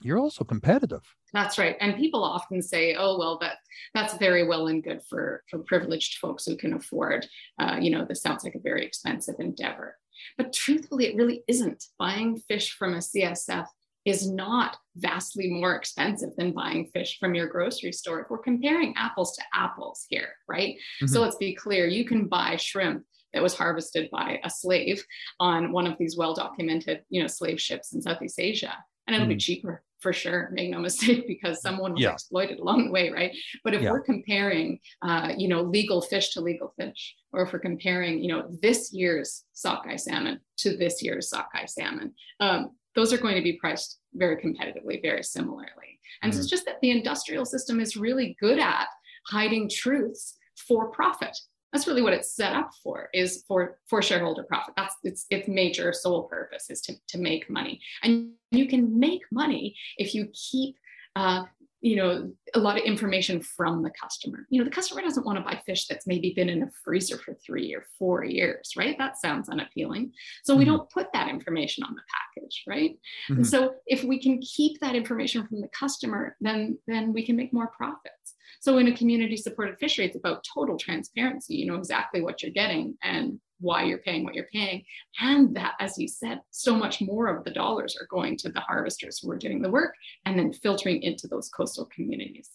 you're 0.04 0.18
also 0.18 0.44
competitive. 0.44 1.02
That's 1.32 1.58
right. 1.58 1.76
And 1.80 1.96
people 1.96 2.22
often 2.22 2.60
say, 2.62 2.94
"Oh, 2.94 3.18
well, 3.18 3.38
that 3.38 3.58
that's 3.94 4.14
very 4.14 4.46
well 4.46 4.68
and 4.68 4.82
good 4.82 5.00
for 5.08 5.42
for 5.48 5.60
privileged 5.60 6.18
folks 6.18 6.44
who 6.44 6.56
can 6.56 6.74
afford. 6.74 7.26
Uh, 7.58 7.78
you 7.80 7.90
know, 7.90 8.04
this 8.04 8.22
sounds 8.22 8.44
like 8.44 8.54
a 8.54 8.60
very 8.60 8.84
expensive 8.84 9.36
endeavor." 9.38 9.96
But 10.36 10.52
truthfully, 10.52 11.06
it 11.06 11.16
really 11.16 11.42
isn't. 11.48 11.84
Buying 11.98 12.36
fish 12.36 12.72
from 12.72 12.94
a 12.94 12.98
CSF 12.98 13.66
is 14.04 14.28
not 14.28 14.76
vastly 14.96 15.48
more 15.48 15.76
expensive 15.76 16.30
than 16.36 16.52
buying 16.52 16.86
fish 16.86 17.18
from 17.18 17.34
your 17.34 17.46
grocery 17.46 17.92
store. 17.92 18.20
If 18.20 18.30
we're 18.30 18.38
comparing 18.38 18.94
apples 18.96 19.36
to 19.36 19.42
apples 19.54 20.04
here, 20.08 20.34
right? 20.48 20.74
Mm-hmm. 20.74 21.06
So 21.06 21.20
let's 21.20 21.36
be 21.36 21.54
clear: 21.54 21.86
you 21.86 22.04
can 22.04 22.26
buy 22.26 22.56
shrimp 22.56 23.04
that 23.32 23.42
was 23.42 23.56
harvested 23.56 24.10
by 24.10 24.40
a 24.44 24.50
slave 24.50 25.04
on 25.40 25.72
one 25.72 25.86
of 25.86 25.96
these 25.98 26.18
well-documented, 26.18 27.02
you 27.08 27.22
know, 27.22 27.26
slave 27.26 27.58
ships 27.60 27.94
in 27.94 28.02
Southeast 28.02 28.38
Asia, 28.38 28.74
and 29.06 29.14
it'll 29.14 29.24
mm-hmm. 29.24 29.34
be 29.34 29.38
cheaper 29.38 29.82
for 30.02 30.12
sure 30.12 30.50
make 30.52 30.70
no 30.70 30.78
mistake 30.88 31.26
because 31.26 31.62
someone 31.62 31.92
was 31.92 32.02
yeah. 32.02 32.12
exploited 32.12 32.58
along 32.58 32.86
the 32.86 32.90
way 32.90 33.10
right 33.10 33.34
but 33.64 33.74
if 33.74 33.82
yeah. 33.82 33.90
we're 33.90 34.02
comparing 34.02 34.78
uh, 35.02 35.32
you 35.36 35.48
know 35.48 35.62
legal 35.62 36.02
fish 36.02 36.30
to 36.30 36.40
legal 36.40 36.74
fish 36.78 37.14
or 37.32 37.42
if 37.42 37.52
we're 37.52 37.58
comparing 37.58 38.22
you 38.22 38.28
know 38.28 38.46
this 38.60 38.92
year's 38.92 39.44
sockeye 39.52 39.96
salmon 39.96 40.40
to 40.56 40.76
this 40.76 41.02
year's 41.02 41.28
sockeye 41.28 41.66
salmon 41.66 42.12
um, 42.40 42.70
those 42.94 43.12
are 43.12 43.18
going 43.18 43.36
to 43.36 43.42
be 43.42 43.54
priced 43.54 43.98
very 44.14 44.36
competitively, 44.36 45.00
very 45.00 45.22
similarly. 45.22 45.98
And 46.22 46.32
mm-hmm. 46.32 46.40
it's 46.40 46.50
just 46.50 46.66
that 46.66 46.80
the 46.82 46.90
industrial 46.90 47.44
system 47.44 47.80
is 47.80 47.96
really 47.96 48.36
good 48.40 48.58
at 48.58 48.86
hiding 49.28 49.70
truths 49.70 50.36
for 50.56 50.90
profit. 50.90 51.36
That's 51.72 51.86
really 51.86 52.02
what 52.02 52.12
it's 52.12 52.34
set 52.34 52.52
up 52.52 52.72
for, 52.82 53.08
is 53.14 53.44
for, 53.48 53.78
for 53.88 54.02
shareholder 54.02 54.42
profit. 54.42 54.74
That's 54.76 54.94
its 55.04 55.26
its 55.30 55.48
major 55.48 55.92
sole 55.92 56.24
purpose 56.24 56.70
is 56.70 56.80
to, 56.82 56.94
to 57.08 57.18
make 57.18 57.48
money. 57.48 57.80
And 58.02 58.32
you 58.50 58.66
can 58.66 58.98
make 58.98 59.22
money 59.30 59.76
if 59.96 60.14
you 60.14 60.28
keep 60.32 60.76
uh, 61.16 61.44
you 61.82 61.96
know 61.96 62.30
a 62.54 62.58
lot 62.58 62.78
of 62.78 62.84
information 62.84 63.42
from 63.42 63.82
the 63.82 63.90
customer 63.90 64.46
you 64.48 64.58
know 64.58 64.64
the 64.64 64.70
customer 64.70 65.02
doesn't 65.02 65.26
want 65.26 65.36
to 65.36 65.44
buy 65.44 65.60
fish 65.66 65.86
that's 65.86 66.06
maybe 66.06 66.32
been 66.34 66.48
in 66.48 66.62
a 66.62 66.70
freezer 66.84 67.18
for 67.18 67.34
three 67.34 67.74
or 67.74 67.84
four 67.98 68.24
years 68.24 68.72
right 68.76 68.96
that 68.98 69.20
sounds 69.20 69.48
unappealing 69.48 70.12
so 70.44 70.52
mm-hmm. 70.52 70.60
we 70.60 70.64
don't 70.64 70.88
put 70.90 71.12
that 71.12 71.28
information 71.28 71.82
on 71.82 71.94
the 71.94 72.02
package 72.36 72.62
right 72.68 72.92
mm-hmm. 72.92 73.34
and 73.34 73.46
so 73.46 73.74
if 73.86 74.04
we 74.04 74.18
can 74.18 74.40
keep 74.40 74.80
that 74.80 74.94
information 74.94 75.46
from 75.46 75.60
the 75.60 75.68
customer 75.68 76.36
then 76.40 76.78
then 76.86 77.12
we 77.12 77.26
can 77.26 77.36
make 77.36 77.52
more 77.52 77.66
profits 77.66 78.21
so 78.60 78.78
in 78.78 78.88
a 78.88 78.96
community 78.96 79.36
supported 79.36 79.78
fishery 79.78 80.04
it's 80.04 80.16
about 80.16 80.44
total 80.54 80.76
transparency 80.76 81.54
you 81.54 81.66
know 81.66 81.76
exactly 81.76 82.20
what 82.20 82.42
you're 82.42 82.52
getting 82.52 82.96
and 83.02 83.40
why 83.62 83.84
you're 83.84 83.98
paying 83.98 84.24
what 84.24 84.34
you're 84.34 84.48
paying. 84.52 84.84
And 85.20 85.56
that, 85.56 85.74
as 85.80 85.96
you 85.96 86.08
said, 86.08 86.40
so 86.50 86.74
much 86.74 87.00
more 87.00 87.28
of 87.28 87.44
the 87.44 87.50
dollars 87.50 87.96
are 87.98 88.06
going 88.10 88.36
to 88.38 88.50
the 88.50 88.60
harvesters 88.60 89.20
who 89.20 89.30
are 89.30 89.38
doing 89.38 89.62
the 89.62 89.70
work 89.70 89.94
and 90.26 90.38
then 90.38 90.52
filtering 90.52 91.02
into 91.02 91.26
those 91.28 91.48
coastal 91.48 91.86
communities. 91.86 92.50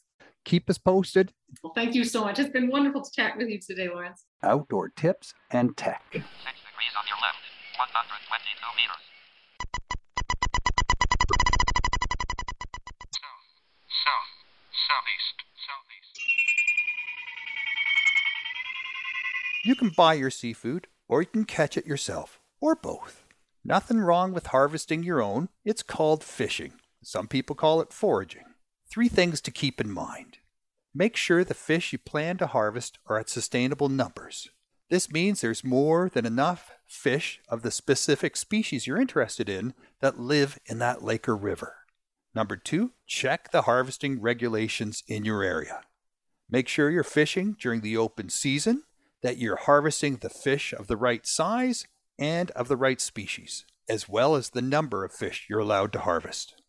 Keep 0.45 0.69
us 0.69 0.77
posted. 0.77 1.33
Well, 1.63 1.73
thank 1.73 1.95
you 1.95 2.03
so 2.03 2.23
much. 2.23 2.39
It's 2.39 2.51
been 2.51 2.69
wonderful 2.69 3.01
to 3.01 3.11
chat 3.11 3.37
with 3.37 3.49
you 3.49 3.59
today, 3.59 3.89
Lawrence. 3.89 4.25
Outdoor 4.43 4.89
tips 4.89 5.33
and 5.51 5.75
tech. 5.75 6.03
Six 6.11 6.23
degrees 6.23 6.93
on 6.95 7.07
your 7.07 7.19
left, 7.19 7.43
122 7.75 8.63
meters. 8.77 9.16
You 19.67 19.75
can 19.75 19.89
buy 19.89 20.13
your 20.13 20.29
seafood 20.29 20.87
or 21.09 21.21
you 21.21 21.27
can 21.27 21.43
catch 21.43 21.75
it 21.75 21.85
yourself, 21.85 22.39
or 22.61 22.73
both. 22.73 23.25
Nothing 23.65 23.99
wrong 23.99 24.31
with 24.31 24.47
harvesting 24.47 25.03
your 25.03 25.21
own, 25.21 25.49
it's 25.65 25.83
called 25.83 26.23
fishing. 26.23 26.75
Some 27.03 27.27
people 27.27 27.53
call 27.53 27.81
it 27.81 27.91
foraging. 27.91 28.45
Three 28.89 29.09
things 29.09 29.41
to 29.41 29.51
keep 29.51 29.81
in 29.81 29.91
mind. 29.91 30.37
Make 30.95 31.17
sure 31.17 31.43
the 31.43 31.53
fish 31.53 31.91
you 31.91 31.99
plan 31.99 32.37
to 32.37 32.47
harvest 32.47 32.97
are 33.07 33.19
at 33.19 33.29
sustainable 33.29 33.89
numbers. 33.89 34.47
This 34.89 35.11
means 35.11 35.41
there's 35.41 35.65
more 35.65 36.07
than 36.07 36.25
enough 36.25 36.71
fish 36.85 37.41
of 37.49 37.61
the 37.61 37.69
specific 37.69 38.37
species 38.37 38.87
you're 38.87 39.01
interested 39.01 39.49
in 39.49 39.73
that 39.99 40.17
live 40.17 40.57
in 40.67 40.79
that 40.79 41.03
lake 41.03 41.27
or 41.27 41.35
river. 41.35 41.75
Number 42.33 42.55
two, 42.55 42.91
check 43.05 43.51
the 43.51 43.63
harvesting 43.63 44.21
regulations 44.21 45.03
in 45.09 45.25
your 45.25 45.43
area. 45.43 45.81
Make 46.49 46.69
sure 46.69 46.89
you're 46.89 47.03
fishing 47.03 47.57
during 47.59 47.81
the 47.81 47.97
open 47.97 48.29
season 48.29 48.83
that 49.21 49.37
you're 49.37 49.57
harvesting 49.57 50.17
the 50.17 50.29
fish 50.29 50.73
of 50.73 50.87
the 50.87 50.97
right 50.97 51.25
size 51.25 51.85
and 52.19 52.51
of 52.51 52.67
the 52.67 52.77
right 52.77 53.01
species, 53.01 53.65
as 53.89 54.07
well 54.07 54.35
as 54.35 54.49
the 54.49 54.61
number 54.61 55.03
of 55.03 55.11
fish 55.11 55.47
you're 55.49 55.59
allowed 55.59 55.93
to 55.93 55.99
harvest. 55.99 56.61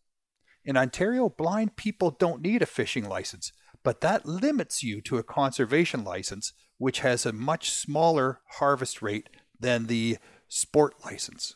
In 0.65 0.77
Ontario, 0.77 1.29
blind 1.29 1.75
people 1.75 2.11
don't 2.11 2.41
need 2.41 2.61
a 2.61 2.67
fishing 2.67 3.07
license, 3.07 3.51
but 3.83 4.01
that 4.01 4.25
limits 4.25 4.83
you 4.83 5.01
to 5.01 5.17
a 5.17 5.23
conservation 5.23 6.03
license, 6.03 6.53
which 6.77 6.99
has 6.99 7.25
a 7.25 7.33
much 7.33 7.71
smaller 7.71 8.41
harvest 8.57 9.01
rate 9.01 9.29
than 9.59 9.87
the 9.87 10.17
sport 10.47 10.93
license. 11.05 11.55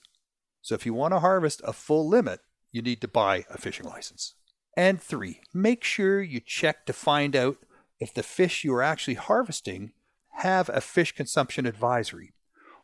So 0.62 0.76
if 0.76 0.86
you 0.86 0.94
want 0.94 1.14
to 1.14 1.20
harvest 1.20 1.62
a 1.66 1.74
full 1.74 2.08
limit, 2.08 2.40
you 2.72 2.82
need 2.82 3.02
to 3.02 3.08
buy 3.08 3.46
a 3.50 3.58
fishing 3.58 3.86
license. 3.86 4.36
And 4.76 5.02
three, 5.02 5.42
make 5.54 5.84
sure 5.84 6.22
you 6.22 6.40
check 6.40 6.86
to 6.86 6.94
find 6.94 7.36
out 7.36 7.58
if 8.00 8.14
the 8.14 8.24
fish 8.24 8.64
you 8.64 8.74
are 8.74 8.82
actually 8.82 9.14
harvesting 9.16 9.92
have 10.38 10.70
a 10.70 10.82
fish 10.82 11.14
consumption 11.14 11.66
advisory. 11.66 12.34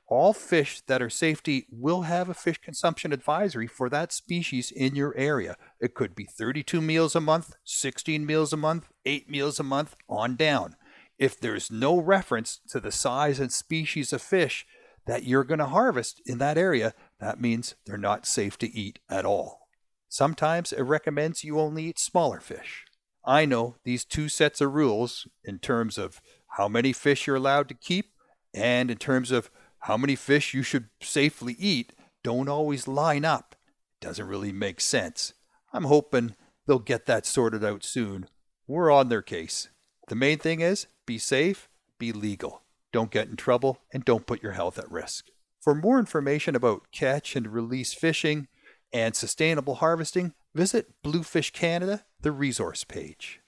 All 0.08 0.34
fish 0.34 0.82
that 0.88 1.04
are 1.04 1.10
safety 1.10 1.68
will 1.72 2.02
have 2.02 2.30
a 2.30 2.34
fish 2.34 2.58
consumption 2.58 3.14
advisory 3.14 3.68
for 3.68 3.90
that 3.90 4.12
species 4.12 4.72
in 4.72 4.96
your 4.96 5.16
area. 5.16 5.56
It 5.80 5.94
could 5.94 6.16
be 6.16 6.26
32 6.26 6.82
meals 6.82 7.16
a 7.16 7.22
month, 7.22 7.56
16 7.64 8.26
meals 8.26 8.52
a 8.52 8.58
month, 8.58 8.90
8 9.06 9.30
meals 9.30 9.60
a 9.60 9.64
month, 9.64 9.96
on 10.08 10.36
down. 10.36 10.76
If 11.20 11.40
there's 11.40 11.70
no 11.70 12.00
reference 12.00 12.60
to 12.70 12.80
the 12.80 12.92
size 12.92 13.40
and 13.40 13.52
species 13.52 14.12
of 14.12 14.22
fish 14.22 14.66
that 15.06 15.26
you're 15.26 15.44
going 15.44 15.60
to 15.60 15.66
harvest 15.66 16.22
in 16.26 16.40
that 16.40 16.58
area, 16.58 16.94
that 17.20 17.40
means 17.40 17.76
they're 17.86 17.98
not 17.98 18.26
safe 18.26 18.58
to 18.60 18.72
eat 18.72 19.00
at 19.10 19.26
all. 19.26 19.68
Sometimes 20.08 20.72
it 20.74 20.82
recommends 20.82 21.44
you 21.44 21.60
only 21.60 21.86
eat 21.86 22.00
smaller 22.00 22.40
fish. 22.40 22.86
I 23.24 23.46
know 23.46 23.76
these 23.84 24.06
two 24.06 24.28
sets 24.28 24.60
of 24.60 24.74
rules 24.74 25.28
in 25.44 25.60
terms 25.60 26.00
of 26.00 26.20
how 26.58 26.68
many 26.68 26.94
fish 26.94 27.28
you're 27.28 27.36
allowed 27.36 27.70
to 27.70 27.76
keep, 27.76 28.14
and 28.54 28.90
in 28.90 28.98
terms 28.98 29.32
of 29.32 29.50
how 29.80 29.98
many 29.98 30.16
fish 30.16 30.54
you 30.54 30.64
should 30.64 30.90
safely 31.02 31.56
eat, 31.58 31.94
don't 32.24 32.50
always 32.50 32.88
line 32.88 33.26
up. 33.26 33.56
It 34.02 34.06
doesn't 34.06 34.28
really 34.28 34.52
make 34.52 34.82
sense. 34.82 35.34
I'm 35.74 35.86
hoping 35.86 36.36
they'll 36.68 36.80
get 36.80 37.06
that 37.06 37.26
sorted 37.26 37.64
out 37.64 37.84
soon. 37.84 38.28
We're 38.68 38.92
on 38.92 39.10
their 39.10 39.22
case. 39.22 39.70
The 40.08 40.16
main 40.16 40.40
thing 40.40 40.60
is 40.62 40.88
be 41.06 41.18
safe, 41.18 41.70
be 41.98 42.12
legal. 42.12 42.64
Don't 42.92 43.12
get 43.12 43.28
in 43.28 43.36
trouble, 43.36 43.82
and 43.94 44.04
don't 44.04 44.26
put 44.26 44.42
your 44.42 44.54
health 44.54 44.80
at 44.80 44.92
risk. 44.92 45.26
For 45.62 45.76
more 45.76 46.00
information 46.00 46.56
about 46.56 46.92
catch 46.92 47.36
and 47.36 47.48
release 47.48 47.94
fishing 47.94 48.48
and 48.92 49.16
sustainable 49.16 49.76
harvesting, 49.76 50.34
visit 50.56 50.88
Bluefish 51.04 51.52
Canada, 51.52 52.06
the 52.22 52.32
resource 52.32 52.84
page. 52.84 53.39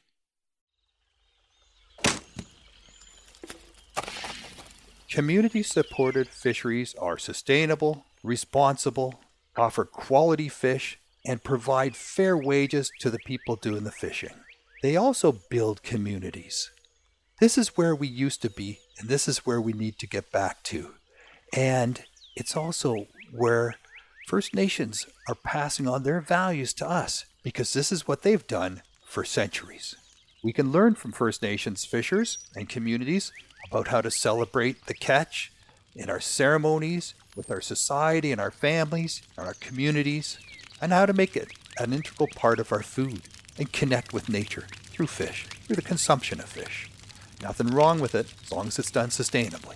Community 5.11 5.61
supported 5.61 6.29
fisheries 6.29 6.95
are 6.95 7.17
sustainable, 7.17 8.05
responsible, 8.23 9.19
offer 9.57 9.83
quality 9.83 10.47
fish, 10.47 10.99
and 11.25 11.43
provide 11.43 11.97
fair 11.97 12.37
wages 12.37 12.89
to 12.99 13.09
the 13.09 13.19
people 13.19 13.57
doing 13.57 13.83
the 13.83 13.91
fishing. 13.91 14.33
They 14.81 14.95
also 14.95 15.33
build 15.49 15.83
communities. 15.83 16.71
This 17.41 17.57
is 17.57 17.75
where 17.75 17.93
we 17.93 18.07
used 18.07 18.41
to 18.43 18.49
be, 18.49 18.79
and 18.99 19.09
this 19.09 19.27
is 19.27 19.39
where 19.39 19.59
we 19.59 19.73
need 19.73 19.99
to 19.99 20.07
get 20.07 20.31
back 20.31 20.63
to. 20.63 20.93
And 21.53 22.05
it's 22.37 22.55
also 22.55 23.07
where 23.33 23.75
First 24.27 24.55
Nations 24.55 25.07
are 25.27 25.35
passing 25.35 25.89
on 25.89 26.03
their 26.03 26.21
values 26.21 26.71
to 26.75 26.89
us 26.89 27.25
because 27.43 27.73
this 27.73 27.91
is 27.91 28.07
what 28.07 28.21
they've 28.21 28.47
done 28.47 28.81
for 29.05 29.25
centuries. 29.25 29.93
We 30.41 30.53
can 30.53 30.71
learn 30.71 30.95
from 30.95 31.11
First 31.11 31.41
Nations 31.41 31.83
fishers 31.83 32.37
and 32.55 32.69
communities 32.69 33.33
about 33.69 33.89
how 33.89 34.01
to 34.01 34.11
celebrate 34.11 34.85
the 34.85 34.93
catch 34.93 35.51
in 35.95 36.09
our 36.09 36.19
ceremonies, 36.19 37.13
with 37.35 37.51
our 37.51 37.61
society 37.61 38.31
and 38.31 38.41
our 38.41 38.51
families 38.51 39.21
and 39.37 39.47
our 39.47 39.53
communities, 39.55 40.37
and 40.81 40.91
how 40.91 41.05
to 41.05 41.13
make 41.13 41.35
it 41.35 41.51
an 41.77 41.93
integral 41.93 42.29
part 42.35 42.59
of 42.59 42.71
our 42.71 42.83
food 42.83 43.21
and 43.57 43.71
connect 43.71 44.13
with 44.13 44.29
nature 44.29 44.67
through 44.89 45.07
fish, 45.07 45.45
through 45.65 45.75
the 45.75 45.81
consumption 45.81 46.39
of 46.39 46.45
fish. 46.45 46.89
Nothing 47.41 47.67
wrong 47.67 47.99
with 47.99 48.15
it 48.15 48.33
as 48.43 48.51
long 48.51 48.67
as 48.67 48.79
it's 48.79 48.91
done 48.91 49.09
sustainably. 49.09 49.75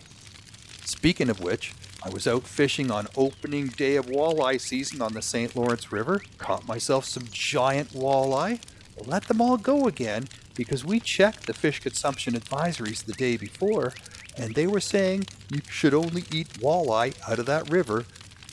Speaking 0.86 1.30
of 1.30 1.40
which, 1.40 1.74
I 2.04 2.10
was 2.10 2.28
out 2.28 2.44
fishing 2.44 2.92
on 2.92 3.08
opening 3.18 3.68
day 3.68 3.96
of 3.96 4.06
walleye 4.06 4.62
season 4.62 5.02
on 5.02 5.14
the 5.14 5.22
St. 5.24 5.56
Lawrence 5.56 5.92
River, 5.92 6.22
caught 6.38 6.68
myself 6.68 7.06
some 7.06 7.26
giant 7.32 7.90
walleye, 7.90 8.60
let 9.04 9.28
them 9.28 9.42
all 9.42 9.58
go 9.58 9.88
again 9.88 10.28
because 10.56 10.86
we 10.86 11.00
checked 11.00 11.48
the 11.48 11.54
fish 11.54 11.80
consumption 11.80 12.34
advisories 12.34 13.04
the 13.04 13.14
day 13.14 13.38
before, 13.38 13.94
and 14.38 14.56
they 14.56 14.68
were 14.68 14.80
saying 14.80 15.26
you 15.52 15.62
should 15.70 15.94
only 15.94 16.24
eat 16.32 16.48
walleye 16.60 17.14
out 17.30 17.40
of 17.40 17.46
that 17.46 17.70
river 17.70 18.06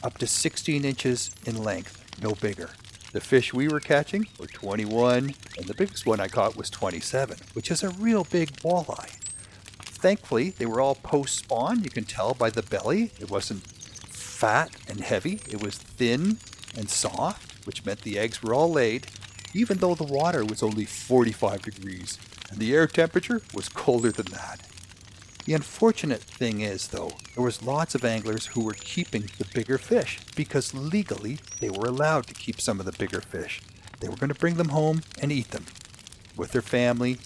up 0.03 0.19
to 0.19 0.27
16 0.27 0.85
inches 0.85 1.31
in 1.47 1.63
length, 1.63 2.05
no 2.21 2.33
bigger. 2.33 2.71
The 3.13 3.21
fish 3.21 3.53
we 3.53 3.69
were 3.69 3.81
catching 3.81 4.27
were 4.39 4.47
21, 4.47 5.35
and 5.59 5.67
the 5.67 5.75
biggest 5.75 6.07
one 6.07 6.19
I 6.19 6.29
caught 6.29 6.57
was 6.57 6.71
27, 6.71 7.39
which 7.53 7.71
is 7.71 7.83
a 7.83 7.91
real 7.91 8.25
big 8.25 8.53
walleye. 8.63 9.19
Thankfully, 9.81 10.51
they 10.51 10.67
were 10.67 10.81
all 10.81 10.97
post 10.97 11.39
spawn. 11.39 11.85
You 11.85 11.91
can 11.91 12.05
tell 12.05 12.35
by 12.35 12.51
the 12.51 12.63
belly. 12.63 13.13
It 13.21 13.31
wasn't 13.31 13.63
fat 13.63 14.75
and 14.89 15.01
heavy, 15.01 15.41
it 15.49 15.63
was 15.63 15.77
thin 15.77 16.39
and 16.77 16.91
soft, 16.91 17.65
which 17.65 17.85
meant 17.85 18.01
the 18.01 18.19
eggs 18.19 18.43
were 18.43 18.55
all 18.55 18.73
laid 18.73 19.07
even 19.55 19.79
though 19.79 19.95
the 19.95 20.05
water 20.05 20.45
was 20.45 20.63
only 20.63 20.85
45 20.85 21.63
degrees 21.63 22.19
and 22.51 22.59
the 22.59 22.75
air 22.75 22.87
temperature 22.87 23.43
was 23.55 23.69
colder 23.69 24.13
than 24.13 24.27
that. 24.27 24.61
The 25.45 25.55
unfortunate 25.55 26.21
thing 26.23 26.61
is, 26.61 26.89
though, 26.89 27.13
there 27.35 27.43
was 27.43 27.65
lots 27.65 27.97
of 27.97 28.05
anglers 28.05 28.47
who 28.47 28.65
were 28.65 28.75
keeping 28.75 29.29
the 29.39 29.47
bigger 29.53 29.77
fish 29.77 30.21
because 30.37 30.73
legally 30.73 31.41
they 31.59 31.69
were 31.69 31.87
allowed 31.87 32.29
to 32.29 32.35
keep 32.35 32.61
some 32.61 32.79
of 32.79 32.87
the 32.87 32.93
bigger 32.93 33.21
fish. 33.21 33.61
They 33.99 34.09
were 34.09 34.17
going 34.17 34.33
to 34.33 34.39
bring 34.39 34.55
them 34.55 34.69
home 34.69 35.03
and 35.21 35.33
eat 35.33 35.51
them 35.51 35.67
with 36.37 36.53
their 36.53 36.63
family, 36.63 37.19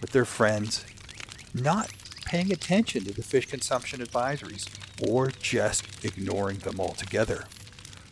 with 0.00 0.12
their 0.12 0.24
friends, 0.24 0.84
not 1.52 1.90
paying 2.24 2.52
attention 2.52 3.04
to 3.04 3.12
the 3.12 3.22
fish 3.22 3.46
consumption 3.46 4.00
advisories 4.00 4.68
or 5.08 5.30
just 5.30 6.04
ignoring 6.04 6.58
them 6.58 6.80
altogether. 6.80 7.44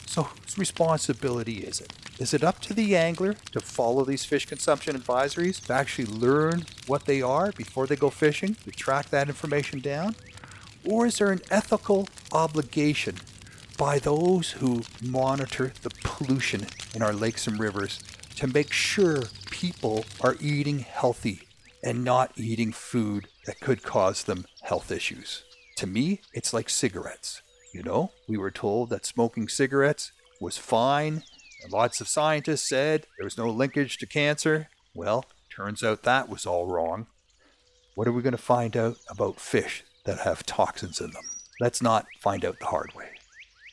So, 0.07 0.25
whose 0.25 0.59
responsibility 0.59 1.59
is 1.59 1.81
it? 1.81 1.93
Is 2.23 2.33
it 2.33 2.45
up 2.45 2.61
to 2.61 2.73
the 2.73 2.95
angler 2.95 3.35
to 3.51 3.59
follow 3.59 4.05
these 4.05 4.25
fish 4.25 4.47
consumption 4.47 4.97
advisories, 4.97 5.61
to 5.67 5.73
actually 5.73 6.07
learn 6.07 6.67
what 6.87 7.05
they 7.05 7.21
are 7.21 7.51
before 7.51 7.89
they 7.89 7.97
go 7.97 8.11
fishing, 8.11 8.55
to 8.63 8.71
track 8.71 9.11
that 9.11 9.27
information 9.27 9.81
down? 9.81 10.15
Or 10.85 11.07
is 11.07 11.19
there 11.19 11.33
an 11.33 11.41
ethical 11.51 12.07
obligation 12.31 13.17
by 13.77 13.99
those 13.99 14.53
who 14.53 14.83
monitor 15.03 15.73
the 15.83 15.91
pollution 16.05 16.69
in 16.95 17.03
our 17.03 17.13
lakes 17.13 17.49
and 17.49 17.59
rivers 17.59 17.99
to 18.37 18.47
make 18.47 18.73
sure 18.73 19.25
people 19.51 20.05
are 20.21 20.37
eating 20.41 20.79
healthy 20.79 21.49
and 21.83 22.05
not 22.05 22.31
eating 22.37 22.71
food 22.71 23.27
that 23.47 23.59
could 23.59 23.83
cause 23.83 24.23
them 24.23 24.47
health 24.63 24.93
issues? 24.93 25.43
To 25.79 25.89
me, 25.89 26.21
it's 26.33 26.55
like 26.55 26.71
cigarettes. 26.71 27.43
You 27.75 27.83
know, 27.83 28.13
we 28.29 28.37
were 28.37 28.53
told 28.53 28.91
that 28.91 29.07
smoking 29.07 29.49
cigarettes 29.49 30.13
was 30.41 30.57
fine, 30.57 31.25
and 31.63 31.73
lots 31.73 32.01
of 32.01 32.09
scientists 32.09 32.69
said 32.69 33.07
there 33.17 33.25
was 33.25 33.39
no 33.39 33.49
linkage 33.49 33.99
to 33.99 34.07
cancer. 34.07 34.69
Well, 34.95 35.25
turns 35.55 35.83
out 35.83 36.03
that 36.03 36.29
was 36.29 36.47
all 36.47 36.67
wrong. 36.67 37.07
What 37.95 38.09
are 38.09 38.13
we 38.13 38.23
going 38.23 38.33
to 38.33 38.39
find 38.39 38.77
out 38.77 38.97
about 39.09 39.41
fish 39.41 39.85
that 40.05 40.21
have 40.21 40.47
toxins 40.47 41.01
in 41.01 41.11
them? 41.11 41.25
Let's 41.61 41.83
not 41.83 42.07
find 42.21 42.45
out 42.45 42.59
the 42.59 42.67
hard 42.67 42.95
way. 42.95 43.11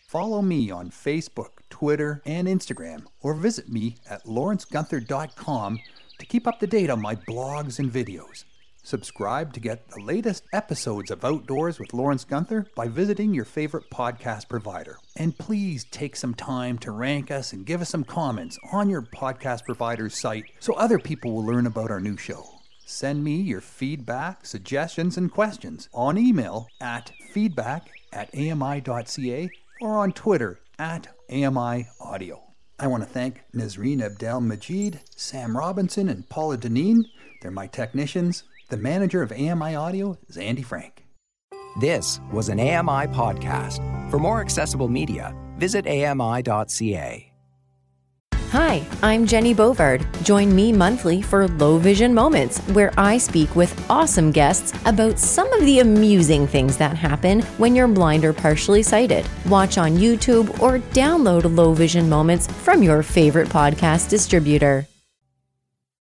Follow 0.08 0.42
me 0.42 0.72
on 0.72 0.90
Facebook, 0.90 1.52
Twitter, 1.70 2.22
and 2.26 2.48
Instagram, 2.48 3.06
or 3.22 3.34
visit 3.34 3.70
me 3.70 3.98
at 4.10 4.26
lawrencegunther.com 4.26 5.80
to 6.18 6.26
keep 6.26 6.48
up 6.48 6.60
to 6.60 6.68
date 6.68 6.90
on 6.90 7.02
my 7.02 7.16
blogs 7.16 7.80
and 7.80 7.92
videos. 7.92 8.44
Subscribe 8.84 9.54
to 9.54 9.60
get 9.60 9.88
the 9.90 10.02
latest 10.02 10.44
episodes 10.54 11.12
of 11.12 11.24
Outdoors 11.24 11.80
with 11.80 11.94
Lawrence 11.94 12.24
Gunther 12.24 12.68
by 12.76 12.88
visiting 12.88 13.34
your 13.34 13.46
favorite 13.46 13.90
podcast 13.92 14.50
provider. 14.50 14.98
And 15.16 15.38
please 15.38 15.86
take 15.92 16.16
some 16.16 16.34
time 16.34 16.78
to 16.80 16.92
rank 16.92 17.30
us 17.30 17.54
and 17.54 17.66
give 17.66 17.82
us 17.82 17.90
some 17.90 18.04
comments 18.04 18.58
on 18.72 18.90
your 18.90 19.02
podcast 19.02 19.66
provider's 19.66 20.20
site 20.20 20.46
so 20.60 20.74
other 20.74 21.00
people 21.00 21.32
will 21.34 21.46
learn 21.46 21.68
about 21.68 21.92
our 21.92 22.00
new 22.00 22.18
show. 22.18 22.46
Send 22.86 23.24
me 23.24 23.36
your 23.36 23.62
feedback, 23.62 24.46
suggestions, 24.46 25.18
and 25.18 25.32
questions 25.32 25.90
on 25.94 26.18
email 26.18 26.68
at 26.82 27.12
feedback 27.32 27.90
at 28.12 28.34
ami.ca 28.36 29.50
or 29.82 29.98
on 29.98 30.12
Twitter 30.12 30.60
at 30.80 31.08
AMI 31.30 31.88
Audio. 32.00 32.42
I 32.80 32.88
want 32.88 33.04
to 33.04 33.10
thank 33.10 33.44
Nazreen 33.54 34.02
Abdel 34.02 34.42
Majid, 34.42 35.02
Sam 35.16 35.56
Robinson, 35.58 36.10
and 36.10 36.28
Paula 36.30 36.58
Deneen. 36.58 37.04
They're 37.42 37.52
my 37.52 37.68
technicians. 37.68 38.44
The 38.70 38.78
manager 38.78 39.24
of 39.24 39.32
AMI 39.32 39.74
Audio 39.74 40.16
is 40.28 40.38
Andy 40.38 40.62
Frank. 40.62 41.04
This 41.82 42.22
was 42.32 42.50
an 42.50 42.60
AMI 42.60 43.08
podcast. 43.08 43.80
For 44.12 44.20
more 44.20 44.42
accessible 44.42 44.88
media, 44.88 45.36
visit 45.58 45.88
ami.ca. 45.88 47.26
Hi, 48.52 48.88
I'm 49.02 49.26
Jenny 49.26 49.56
Bovard. 49.56 50.06
Join 50.24 50.56
me 50.56 50.72
monthly 50.72 51.24
for 51.24 51.48
Low 51.48 51.80
Vision 51.80 52.14
Moments, 52.14 52.60
where 52.74 52.92
I 52.96 53.18
speak 53.18 53.56
with 53.56 53.90
awesome 53.90 54.32
guests 54.32 54.72
about 54.86 55.18
some 55.18 55.52
of 55.54 55.66
the 55.66 55.80
amusing 55.80 56.46
things 56.46 56.78
that 56.78 56.96
happen 56.96 57.42
when 57.58 57.76
you're 57.76 57.88
blind 57.88 58.24
or 58.24 58.34
partially 58.34 58.84
sighted. 58.84 59.28
Watch 59.48 59.80
on 59.80 59.98
YouTube 59.98 60.60
or 60.60 60.78
download 60.94 61.56
Low 61.58 61.74
Vision 61.74 62.08
Moments 62.08 62.46
from 62.46 62.84
your 62.84 63.02
favorite 63.02 63.50
podcast 63.50 64.10
distributor. 64.10 64.86